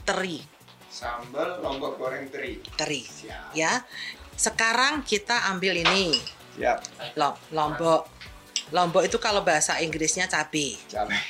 teri. 0.02 0.42
Sambal 0.90 1.62
lombok 1.62 1.96
goreng 1.96 2.26
teri. 2.28 2.58
Teri. 2.74 3.02
Siap. 3.02 3.54
Ya. 3.54 3.82
Sekarang 4.34 5.06
kita 5.06 5.50
ambil 5.54 5.78
ini. 5.78 6.14
Siap. 6.58 6.78
Lo- 7.14 7.38
lombok. 7.50 8.10
Lombok 8.72 9.04
itu 9.04 9.20
kalau 9.20 9.44
bahasa 9.44 9.78
Inggrisnya 9.78 10.24
cabai. 10.26 10.80
Cabai. 10.88 11.20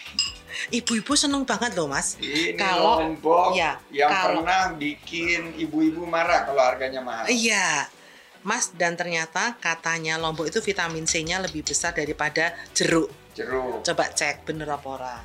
Ibu-ibu 0.70 1.12
seneng 1.12 1.42
banget 1.42 1.74
loh 1.74 1.90
mas. 1.90 2.14
Ini 2.16 2.54
Kalau- 2.54 3.02
lombok 3.02 3.52
ya, 3.52 3.82
yang 3.90 4.06
kalau- 4.06 4.40
pernah 4.40 4.70
bikin 4.72 5.58
ibu-ibu 5.58 6.06
marah 6.06 6.46
kalau 6.46 6.62
harganya 6.62 7.02
mahal. 7.02 7.26
Iya, 7.26 7.90
Mas 8.42 8.74
dan 8.74 8.94
ternyata 8.94 9.54
katanya 9.56 10.18
lombok 10.18 10.50
itu 10.50 10.58
vitamin 10.58 11.06
C-nya 11.06 11.38
lebih 11.38 11.62
besar 11.62 11.94
daripada 11.94 12.50
jeruk. 12.74 13.06
Jeruk. 13.32 13.82
Coba 13.82 14.10
cek 14.10 14.42
bener 14.42 14.66
apa 14.66 14.86
ora. 14.86 15.16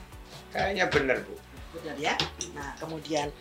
Kayaknya 0.54 0.86
bener, 0.86 1.18
Bu. 1.26 1.34
Bener 1.76 1.98
ya? 1.98 2.14
Nah, 2.54 2.78
kemudian 2.78 3.34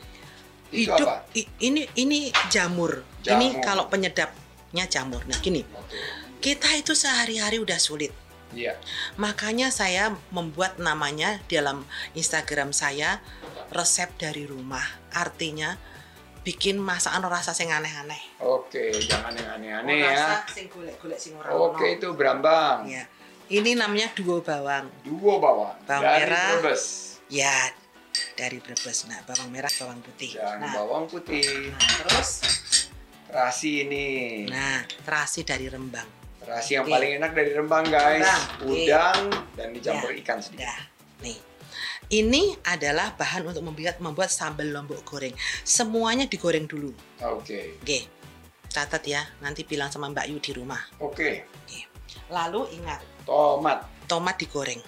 Itu 0.73 0.91
hidup 0.91 1.07
apa? 1.07 1.29
i- 1.33 1.49
ini 1.63 1.85
ini 1.95 2.19
jamur. 2.49 3.05
Jamur. 3.21 3.37
Ini 3.37 3.47
kalau 3.61 3.85
penyedapnya 3.87 4.85
jamur. 4.89 5.21
Nah, 5.29 5.37
gini. 5.39 5.61
Oke. 5.63 5.97
Kita 6.41 6.73
itu 6.73 6.93
sehari-hari 6.93 7.61
udah 7.61 7.77
sulit. 7.77 8.17
Iya. 8.55 8.79
Makanya 9.19 9.75
saya 9.75 10.15
membuat 10.31 10.79
namanya 10.79 11.43
dalam 11.51 11.83
Instagram 12.15 12.71
saya 12.71 13.19
resep 13.75 14.13
dari 14.19 14.47
rumah. 14.47 14.85
Artinya 15.11 15.75
bikin 16.47 16.79
masakan 16.79 17.27
rasa 17.27 17.51
sing 17.51 17.75
aneh-aneh. 17.75 18.39
Oke, 18.39 18.95
jangan 19.03 19.35
yang 19.35 19.51
aneh-aneh 19.59 19.99
ya. 19.99 20.15
Rasa 20.15 20.55
sing 20.55 20.71
golek-golek 20.71 21.19
sing 21.19 21.35
ora 21.35 21.51
Oke, 21.51 21.99
itu 21.99 22.15
berambang. 22.15 22.87
Ya. 22.87 23.11
Ini 23.47 23.75
namanya 23.79 24.11
duo 24.15 24.43
bawang. 24.43 24.87
Duo 25.03 25.39
bawang. 25.43 25.75
Bawang 25.87 26.03
dari 26.03 26.27
merah. 26.31 26.51
Brebes. 26.63 26.83
Ya, 27.27 27.55
dari 28.39 28.59
Brebes. 28.63 29.07
Nah, 29.11 29.19
bawang 29.27 29.51
merah, 29.51 29.71
bawang 29.79 29.99
putih. 30.03 30.35
Dan 30.39 30.63
Nah, 30.63 30.71
bawang 30.75 31.07
putih. 31.11 31.71
nah, 31.75 31.91
terus 32.07 32.31
Terasi 33.27 33.83
ini. 33.87 34.07
nah, 34.47 34.87
terasi 35.03 35.43
dari 35.43 35.67
Rembang. 35.67 36.07
Terasi 36.47 36.79
yang 36.79 36.87
Oke. 36.87 36.95
paling 36.95 37.11
enak 37.19 37.31
dari 37.35 37.51
Rembang, 37.51 37.85
guys. 37.91 38.23
Rembang. 38.23 38.71
Udang 38.71 39.21
dan 39.59 39.69
dicampur 39.75 40.15
Ya, 40.15 40.19
ikan 40.23 40.39
sedikit. 40.39 40.63
Dah. 40.63 40.81
Nih. 41.27 41.39
Ini 42.07 42.43
adalah 42.63 43.19
bahan 43.19 43.51
untuk 43.51 43.67
membuat 43.67 43.99
membuat 43.99 44.31
sambal 44.31 44.71
lombok 44.71 45.03
goreng. 45.03 45.35
Semuanya 45.67 46.31
digoreng 46.31 46.71
dulu. 46.71 46.95
Oke. 47.27 47.83
Oke. 47.83 48.07
Catat 48.71 49.03
ya, 49.03 49.27
nanti 49.43 49.67
bilang 49.67 49.91
sama 49.91 50.07
Mbak 50.07 50.27
Yu 50.31 50.39
di 50.39 50.53
rumah. 50.55 50.79
Oke. 51.03 51.51
Oke. 51.67 51.81
Lalu 52.31 52.79
ingat, 52.79 53.03
Tomat. 53.27 53.83
tomat 54.07 54.39
digoreng. 54.39 54.79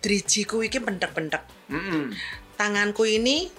Drijiku 0.00 0.64
iki 0.64 0.80
pendek-pendek. 0.80 1.68
Mm-mm. 1.68 2.16
Tanganku 2.56 3.04
ini 3.04 3.52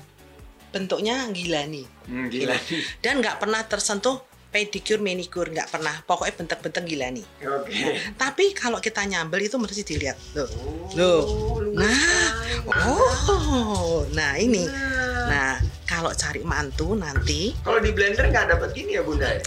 bentuknya 0.73 1.29
gila 1.29 1.61
nih. 1.69 1.85
Hmm, 2.09 2.25
gila 2.29 2.57
nih. 2.57 2.81
Dan 3.05 3.21
nggak 3.21 3.37
pernah 3.37 3.61
tersentuh 3.69 4.17
pedicure, 4.55 5.03
manicure, 5.03 5.51
nggak 5.51 5.67
pernah. 5.67 5.99
Pokoknya 6.07 6.39
bentek-bentek 6.39 6.87
gila 6.87 7.11
nih. 7.11 7.27
Oke. 7.43 7.75
Tapi 8.15 8.55
kalau 8.55 8.79
kita 8.79 9.03
nyambel 9.03 9.43
itu 9.43 9.59
mesti 9.59 9.83
dilihat. 9.83 10.15
Loh. 10.31 10.47
Oh, 10.95 11.59
Loh. 11.59 11.75
Nah. 11.75 12.31
Oh. 12.71 14.07
Nah, 14.15 14.39
ini. 14.39 14.63
Nah. 14.63 14.95
Nah, 15.25 15.53
kalau 15.89 16.13
cari 16.13 16.45
mantu 16.45 16.93
nanti 16.93 17.49
Kalau 17.65 17.81
di 17.81 17.89
blender 17.89 18.29
nggak 18.29 18.55
dapat 18.55 18.69
gini 18.77 18.93
ya 18.93 19.01
bunda 19.01 19.25
ya? 19.25 19.41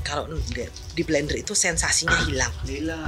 kalau 0.00 0.26
di 0.96 1.02
blender 1.06 1.38
itu 1.38 1.54
sensasinya 1.54 2.18
hilang. 2.26 2.50
Gila. 2.66 2.98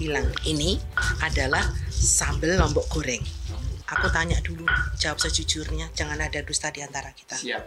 Hilang. 0.00 0.24
Ini 0.48 0.80
adalah 1.20 1.60
sambal 1.92 2.56
lombok 2.56 2.88
goreng. 2.88 3.20
Aku 3.88 4.08
tanya 4.12 4.40
dulu, 4.40 4.64
jawab 4.96 5.20
sejujurnya, 5.20 5.92
jangan 5.92 6.20
ada 6.20 6.40
dusta 6.40 6.72
di 6.72 6.80
antara 6.80 7.12
kita. 7.12 7.36
Siap. 7.36 7.64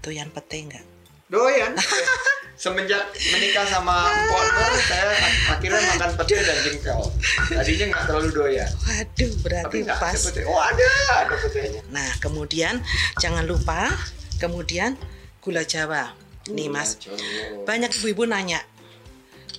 Doyan 0.00 0.32
pete 0.32 0.64
enggak? 0.64 0.84
Doyan. 1.28 1.76
Semenjak 2.52 3.10
menikah 3.34 3.66
sama 3.66 4.06
Nur, 4.30 4.46
saya 4.86 5.10
ak- 5.10 5.58
akhirnya 5.58 5.80
makan 5.96 6.10
pete 6.14 6.36
dan 6.38 6.58
jengkol. 6.62 7.04
Tadinya 7.50 7.84
nggak 7.90 8.04
terlalu 8.06 8.28
doyan. 8.30 8.70
Waduh, 8.70 9.02
Tapi 9.10 9.24
berarti 9.42 9.76
nggak 9.82 9.98
pas. 9.98 10.14
ada. 10.14 10.40
Oh 10.46 10.60
ada, 10.62 10.90
ada 11.26 11.34
petenya. 11.42 11.80
Nah, 11.90 12.10
kemudian 12.22 12.78
jangan 13.18 13.42
lupa, 13.42 13.90
kemudian 14.38 14.94
gula 15.42 15.66
Jawa. 15.66 16.14
Nih 16.50 16.66
Mas, 16.66 16.98
banyak 17.62 17.90
ibu-ibu 18.02 18.26
nanya, 18.26 18.62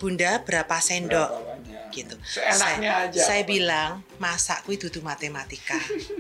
Bunda 0.04 0.44
berapa 0.44 0.84
sendok? 0.84 1.32
Berapa? 1.32 1.92
Gitu. 1.96 2.16
Seenaknya 2.26 2.92
saya, 2.92 3.08
aja. 3.08 3.22
Saya 3.24 3.44
bilang 3.48 3.92
masak 4.20 4.68
kuwi 4.68 4.76
dudu 4.76 5.00
matematika. 5.00 5.80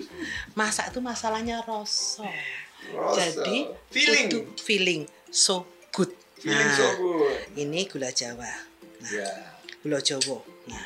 masak 0.60 0.94
itu 0.94 1.04
masalahnya. 1.04 1.60
Rasa. 1.68 2.24
Jadi 3.18 3.68
feeling. 3.92 4.28
kudu 4.32 4.40
feeling 4.62 5.02
so 5.28 5.68
good. 5.92 6.12
Feeling 6.44 6.60
Nah, 6.68 6.76
so 6.76 6.88
good. 7.00 7.40
Ini 7.56 7.88
gula 7.88 8.12
Jawa. 8.12 8.44
Nah, 8.44 9.08
Ya. 9.08 9.32
gula 9.80 10.04
Jawa. 10.04 10.44
Nah, 10.68 10.86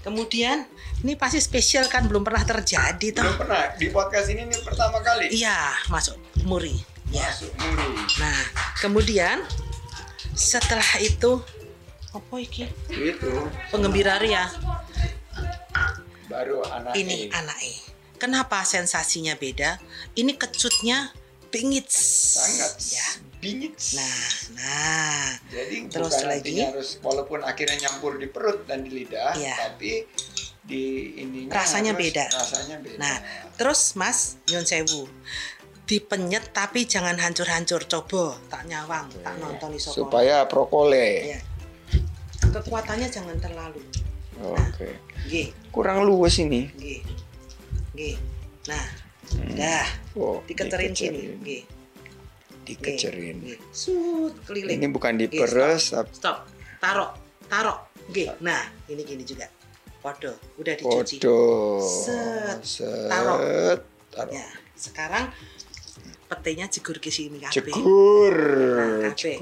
kemudian 0.00 0.64
ini 1.04 1.12
pasti 1.12 1.44
spesial 1.44 1.84
kan 1.92 2.08
belum 2.08 2.24
pernah 2.24 2.40
terjadi 2.40 3.12
toh. 3.12 3.20
Belum 3.20 3.36
pernah 3.36 3.62
di 3.76 3.92
podcast 3.92 4.32
ini 4.32 4.48
ini 4.48 4.56
pertama 4.64 5.04
kali. 5.04 5.28
Iya, 5.28 5.76
masuk 5.92 6.16
muri. 6.48 6.72
Ya. 7.12 7.28
Masuk 7.28 7.52
muri. 7.52 8.00
Nah, 8.16 8.40
kemudian 8.80 9.44
setelah 10.32 10.96
itu 10.98 11.36
apa 12.10 12.34
iki? 12.40 12.64
Itu 12.88 13.44
Penggembira 13.68 14.16
Ria. 14.16 14.48
baru 16.24 16.64
anak 16.66 16.96
Ini 16.96 17.28
anaknya. 17.30 17.78
Kenapa 18.16 18.64
sensasinya 18.64 19.36
beda? 19.36 19.76
Ini 20.16 20.32
kecutnya 20.34 21.12
bingit. 21.52 21.86
sangat 21.92 22.72
Ya. 22.90 23.06
Bingit. 23.44 23.76
Nah, 23.92 24.24
nah. 24.56 25.24
Jadi 25.46 25.76
Terus 25.86 26.08
bukan 26.10 26.24
lagi? 26.26 26.56
harus 26.58 26.88
walaupun 26.98 27.44
akhirnya 27.44 27.76
nyampur 27.84 28.16
di 28.16 28.26
perut 28.26 28.64
dan 28.64 28.80
di 28.80 28.90
lidah, 28.94 29.36
Iya. 29.36 29.68
tapi 29.68 30.08
di 30.64 30.84
ininya 31.20 31.52
Rasanya 31.54 31.92
harus- 31.92 32.02
beda. 32.02 32.24
Rasanya 32.32 32.76
beda. 32.80 32.96
Nah, 32.96 33.16
terus 33.54 33.92
Mas 33.94 34.40
Nyun 34.48 34.64
Sewu. 34.64 35.04
Dipenyet 35.84 36.48
tapi 36.50 36.88
jangan 36.88 37.12
hancur-hancur. 37.14 37.84
Coba 37.84 38.40
tak 38.48 38.64
nyawang, 38.64 39.04
tak 39.20 39.36
nonton 39.36 39.76
iso 39.76 39.92
supaya 39.92 40.48
prokole. 40.48 41.28
Ya. 41.28 41.40
Kekuatannya 42.40 43.12
jangan 43.12 43.36
terlalu. 43.36 43.84
Oke. 44.40 44.96
Nggih, 45.26 45.52
Kurang 45.68 46.04
luwes 46.04 46.38
ini. 46.38 46.72
nggih. 46.72 47.00
Nggih. 47.92 48.16
Nah, 48.64 48.86
dah 49.52 49.86
Oh, 50.14 50.40
dikecerin 50.46 50.94
sini. 50.94 51.36
Dikecerin. 52.64 53.38
Sut 53.70 54.34
keliling. 54.44 54.80
Ini 54.80 54.86
bukan 54.88 55.14
diperes, 55.14 55.92
tapi 55.92 56.10
Stop. 56.10 56.48
Taruh, 56.80 57.12
taruh. 57.46 57.78
Nggih. 58.08 58.40
Nah, 58.40 58.60
ini 58.88 59.04
gini 59.04 59.22
juga. 59.22 59.48
Podo, 60.00 60.36
udah 60.56 60.74
dicuci. 60.74 61.16
podo. 61.16 61.80
Set. 61.80 62.60
Set. 62.60 63.08
Taruh. 63.08 63.38
Taruh. 64.10 64.32
Ya, 64.32 64.44
sekarang 64.74 65.32
petenya 66.24 66.68
jegur 66.68 66.98
ke 66.98 67.08
sini 67.08 67.40
kabeh. 67.40 67.72
Cekur. 67.72 68.36
Nah, 68.76 69.12
kabeh. 69.12 69.36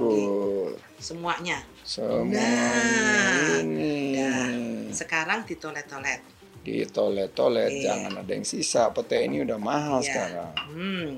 Semuanya. 0.98 1.58
Semua 1.82 2.30
Nah. 2.30 3.58
ini. 3.58 4.14
Nah, 4.14 4.46
sekarang 4.94 5.42
ditolet-tolet. 5.42 6.22
Ditolet-tolet, 6.62 7.70
Iya. 7.74 7.82
jangan 7.90 8.22
ada 8.22 8.30
yang 8.30 8.46
sisa. 8.46 8.94
Pete 8.94 9.18
ini 9.18 9.42
udah 9.42 9.58
mahal 9.58 9.98
Ya. 9.98 10.06
sekarang. 10.06 10.52
Hmm. 10.70 11.08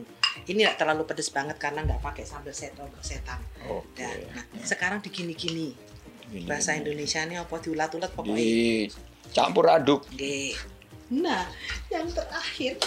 Ini 0.45 0.59
nggak 0.61 0.77
terlalu 0.77 1.03
pedes 1.09 1.33
banget 1.33 1.57
karena 1.57 1.81
nggak 1.83 2.05
pakai 2.05 2.25
sambal 2.29 2.53
setan 2.53 2.85
setan. 3.01 3.41
Oke. 3.69 4.05
Nah, 4.05 4.45
nah, 4.45 4.65
sekarang 4.65 5.01
digini-gini. 5.01 5.73
Gini. 6.29 6.45
Bahasa 6.45 6.77
Indonesia 6.77 7.21
ini 7.25 7.37
apa 7.37 7.57
diulat-ulat 7.61 8.11
pokoknya. 8.13 8.37
Dicampur 9.29 9.65
aduk. 9.73 10.05
Oke. 10.09 10.53
Nah, 11.15 11.47
yang 11.89 12.09
terakhir, 12.11 12.81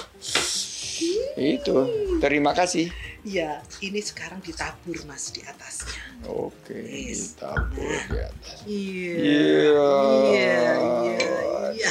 Itu. 1.37 1.77
Terima 2.17 2.57
kasih. 2.57 2.89
ya 3.21 3.59
ini 3.83 3.99
sekarang 3.99 4.39
ditabur 4.41 4.97
mas 5.05 5.29
di 5.29 5.43
atasnya. 5.45 5.99
Oke, 6.25 6.73
Yes. 6.73 7.37
ditabur 7.37 7.77
di 8.09 8.17
atas. 8.17 8.57
Iya. 8.65 9.13
Iya. 9.19 9.91
Iya, 10.33 10.71
iya, 10.81 11.29
iya. 11.75 11.89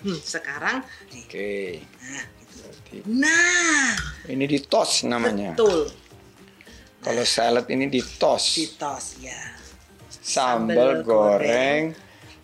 Hmm, 0.00 0.16
sekarang, 0.22 0.80
nih, 1.12 1.24
Oke. 1.26 1.52
nah, 2.00 2.24
Nah, 3.04 3.92
Ini 4.24 4.44
di 4.44 4.58
tos 4.64 5.04
namanya. 5.04 5.52
betul. 5.52 5.88
Kalau 6.98 7.24
salad 7.24 7.68
ini 7.68 7.86
di 7.86 8.00
tos. 8.00 8.56
Ditos 8.56 9.20
ya. 9.20 9.36
Sambal 10.08 11.04
goreng, 11.04 11.92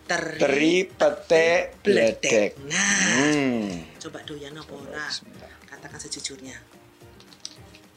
Teri, 0.05 0.37
teri, 0.37 0.75
pete, 0.85 1.49
bledek. 1.81 2.61
Nah, 2.69 3.25
Hmm. 3.25 3.69
coba 3.97 4.21
doyan 4.21 4.53
apa 4.53 4.73
ora? 4.73 5.05
Katakan 5.65 5.97
sejujurnya. 5.99 6.57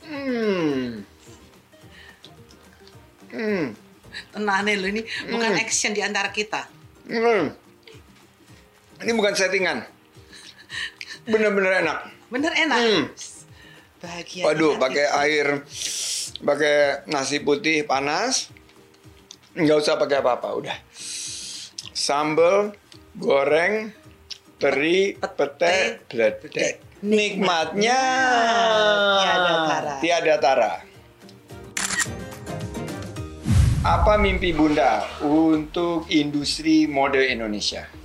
Hmm. 0.09 1.05
Hmm. 3.29 3.67
Tenane 4.33 4.73
lo 4.77 4.89
ini 4.89 5.05
bukan 5.29 5.53
action 5.53 5.93
di 5.93 6.01
antara 6.01 6.33
kita. 6.33 6.65
Hmm. 7.09 7.53
Ini 8.99 9.13
bukan 9.13 9.33
settingan. 9.33 9.85
Bener-bener 11.25 11.85
enak. 11.85 11.99
Bener 12.29 12.53
enak. 12.53 12.79
Hmm. 12.79 13.05
Bahagia. 13.99 14.43
Waduh, 14.47 14.79
pakai 14.79 15.07
air, 15.27 15.47
pakai 16.39 17.03
nasi 17.11 17.43
putih 17.43 17.83
panas, 17.83 18.53
nggak 19.59 19.79
usah 19.81 19.99
pakai 19.99 20.23
apa-apa, 20.23 20.49
udah. 20.55 20.79
Sambal, 21.91 22.79
goreng, 23.19 23.91
teri, 24.63 25.19
Pete, 25.19 26.07
bledek. 26.07 26.47
bledek. 26.47 26.75
Nikmatnya 26.99 28.01
Tiada 29.23 29.55
tara. 29.67 29.95
Tiada 30.03 30.35
tara. 30.39 30.73
Apa 33.87 34.19
mimpi 34.19 34.51
Bunda 34.51 35.07
untuk 35.23 36.11
industri 36.11 36.91
mode 36.91 37.23
Indonesia? 37.23 37.98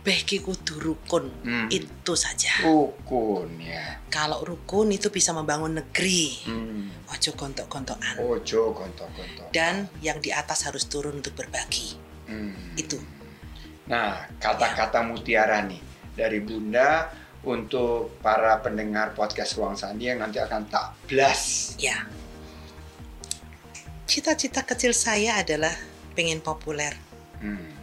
Kabeh 0.00 0.24
ki 0.24 0.40
kudu 0.40 0.80
rukun. 0.80 1.28
Hmm. 1.44 1.68
Itu 1.68 2.16
saja. 2.16 2.64
Rukun 2.64 3.60
ya. 3.60 4.00
Kalau 4.08 4.40
rukun 4.40 4.96
itu 4.96 5.12
bisa 5.12 5.36
membangun 5.36 5.76
negeri. 5.76 6.40
Hmm. 6.48 6.88
Ojo 7.12 7.36
gontok-gontokan. 7.36 8.16
Ojo 8.16 8.72
gontok-gontok. 8.72 9.52
Dan 9.52 9.92
yang 10.00 10.16
di 10.24 10.32
atas 10.32 10.64
harus 10.64 10.88
turun 10.88 11.20
untuk 11.20 11.36
berbagi. 11.36 12.00
Hmm. 12.32 12.80
Itu. 12.80 12.96
Nah, 13.92 14.24
kata-kata 14.40 15.04
mutiara 15.04 15.68
nih 15.68 15.84
dari 16.16 16.40
Bunda 16.40 17.12
untuk 17.44 18.16
para 18.24 18.56
pendengar 18.64 19.12
podcast 19.12 19.52
Ruang 19.60 19.76
Sandi 19.76 20.08
yang 20.08 20.24
nanti 20.24 20.40
akan 20.40 20.64
tak 20.64 20.96
blast. 21.12 21.76
Ya. 21.76 22.08
Cita-cita 24.08 24.64
kecil 24.64 24.96
saya 24.96 25.44
adalah 25.44 25.76
pengen 26.16 26.40
populer. 26.40 26.96
Hmm. 27.44 27.79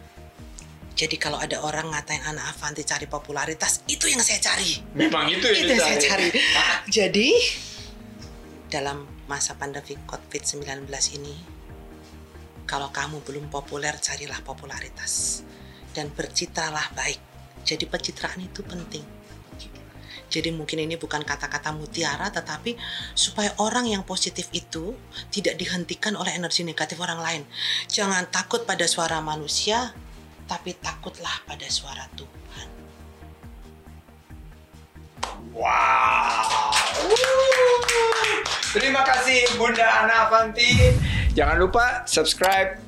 Jadi 0.98 1.14
kalau 1.14 1.38
ada 1.38 1.62
orang 1.62 1.94
ngatain 1.94 2.26
anak 2.26 2.58
Avanti 2.58 2.82
cari 2.82 3.06
popularitas, 3.06 3.86
itu 3.86 4.10
yang 4.10 4.18
saya 4.18 4.42
cari. 4.42 4.82
Memang 4.98 5.30
itu 5.30 5.46
yang 5.46 5.62
itu 5.62 5.72
yang 5.78 5.86
saya 5.86 5.98
cari. 6.02 6.28
Jadi 6.98 7.28
dalam 8.66 9.06
masa 9.30 9.54
pandemi 9.54 9.94
COVID-19 10.10 10.90
ini, 11.14 11.38
kalau 12.66 12.90
kamu 12.90 13.22
belum 13.22 13.46
populer, 13.46 13.94
carilah 14.02 14.42
popularitas 14.42 15.46
dan 15.94 16.10
bercitralah 16.10 16.90
baik. 16.98 17.22
Jadi 17.62 17.86
pencitraan 17.86 18.42
itu 18.42 18.66
penting. 18.66 19.06
Jadi 20.28 20.52
mungkin 20.52 20.82
ini 20.82 21.00
bukan 21.00 21.24
kata-kata 21.24 21.72
mutiara 21.72 22.28
tetapi 22.28 22.76
supaya 23.16 23.54
orang 23.64 23.88
yang 23.88 24.04
positif 24.04 24.50
itu 24.52 24.92
tidak 25.32 25.56
dihentikan 25.56 26.12
oleh 26.18 26.34
energi 26.36 26.66
negatif 26.66 27.00
orang 27.00 27.22
lain. 27.22 27.42
Jangan 27.88 28.28
takut 28.28 28.68
pada 28.68 28.84
suara 28.84 29.24
manusia, 29.24 29.96
tapi 30.48 30.72
takutlah 30.80 31.44
pada 31.44 31.68
suara 31.68 32.08
Tuhan. 32.16 32.68
Wow. 35.52 36.72
Terima 38.72 39.04
kasih 39.04 39.44
Bunda 39.60 39.84
Ana 39.84 40.28
Avanti. 40.28 40.96
Jangan 41.36 41.56
lupa 41.60 42.08
subscribe, 42.08 42.80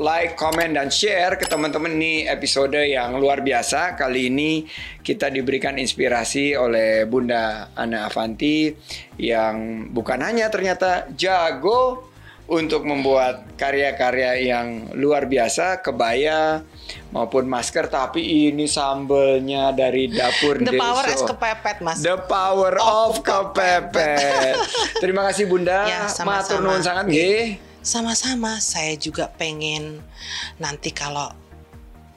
like, 0.00 0.34
komen, 0.34 0.74
dan 0.74 0.88
share 0.88 1.36
ke 1.36 1.44
teman-teman 1.44 1.92
ini 1.92 2.24
episode 2.24 2.76
yang 2.76 3.20
luar 3.20 3.44
biasa. 3.44 4.00
Kali 4.00 4.32
ini 4.32 4.64
kita 5.04 5.28
diberikan 5.28 5.76
inspirasi 5.76 6.56
oleh 6.56 7.04
Bunda 7.04 7.70
Ana 7.76 8.08
Avanti 8.08 8.72
yang 9.20 9.88
bukan 9.92 10.24
hanya 10.24 10.48
ternyata 10.48 11.08
jago 11.12 12.13
untuk 12.44 12.84
membuat 12.84 13.56
karya-karya 13.56 14.52
yang 14.52 14.92
luar 14.92 15.24
biasa, 15.24 15.80
kebaya 15.80 16.60
maupun 17.08 17.48
masker, 17.48 17.88
tapi 17.88 18.52
ini 18.52 18.68
sambelnya 18.68 19.72
dari 19.72 20.12
dapur 20.12 20.60
The 20.60 20.76
Deso. 20.76 20.82
power 20.84 21.04
is 21.08 21.22
kepepet, 21.24 21.76
Mas. 21.80 21.98
The 22.04 22.20
power 22.28 22.76
of 22.76 23.24
kepepet. 23.24 24.60
Terima 25.00 25.24
kasih 25.32 25.48
Bunda. 25.48 25.88
Ya, 25.88 26.04
sama-sama. 26.12 26.44
Matur 26.44 26.58
nuwun 26.60 26.82
sangat 26.84 27.04
nggih. 27.08 27.56
Sama-sama, 27.84 28.60
saya 28.60 28.96
juga 28.96 29.28
pengen 29.28 30.00
nanti 30.60 30.92
kalau 30.92 31.32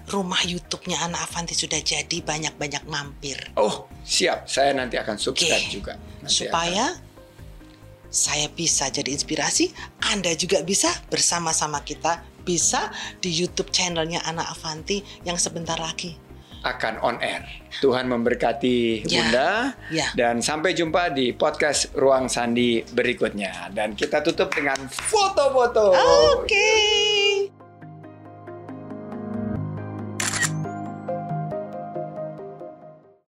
rumah 0.08 0.40
YouTube-nya 0.44 1.04
Anak 1.04 1.28
Avanti 1.28 1.52
sudah 1.52 1.80
jadi 1.84 2.24
banyak-banyak 2.24 2.88
mampir. 2.88 3.36
Oh, 3.60 3.88
siap. 4.08 4.48
Saya 4.48 4.72
nanti 4.72 4.96
akan 4.96 5.20
subscribe 5.20 5.68
Oke. 5.68 5.72
juga. 5.72 5.94
Nanti 6.24 6.48
Supaya 6.48 6.96
saya 8.10 8.48
bisa 8.50 8.88
jadi 8.88 9.12
inspirasi, 9.12 9.72
Anda 10.12 10.32
juga 10.34 10.64
bisa 10.64 10.90
bersama-sama 11.08 11.84
kita 11.84 12.24
bisa 12.42 12.88
di 13.20 13.28
YouTube 13.30 13.70
channelnya 13.70 14.24
Anak 14.24 14.56
Avanti 14.56 15.04
yang 15.24 15.36
sebentar 15.36 15.76
lagi. 15.78 16.16
akan 16.58 17.00
on 17.00 17.16
air. 17.24 17.46
Tuhan 17.80 18.10
memberkati 18.12 19.06
Ya, 19.08 19.24
Bunda 19.24 19.52
ya. 19.88 20.12
dan 20.20 20.42
sampai 20.42 20.76
jumpa 20.76 21.14
di 21.16 21.32
podcast 21.32 21.94
Ruang 21.96 22.28
Sandi 22.28 22.84
berikutnya 22.84 23.72
dan 23.72 23.96
kita 23.96 24.20
tutup 24.20 24.52
dengan 24.52 24.76
foto-foto. 24.90 25.96
Oke. 26.36 26.68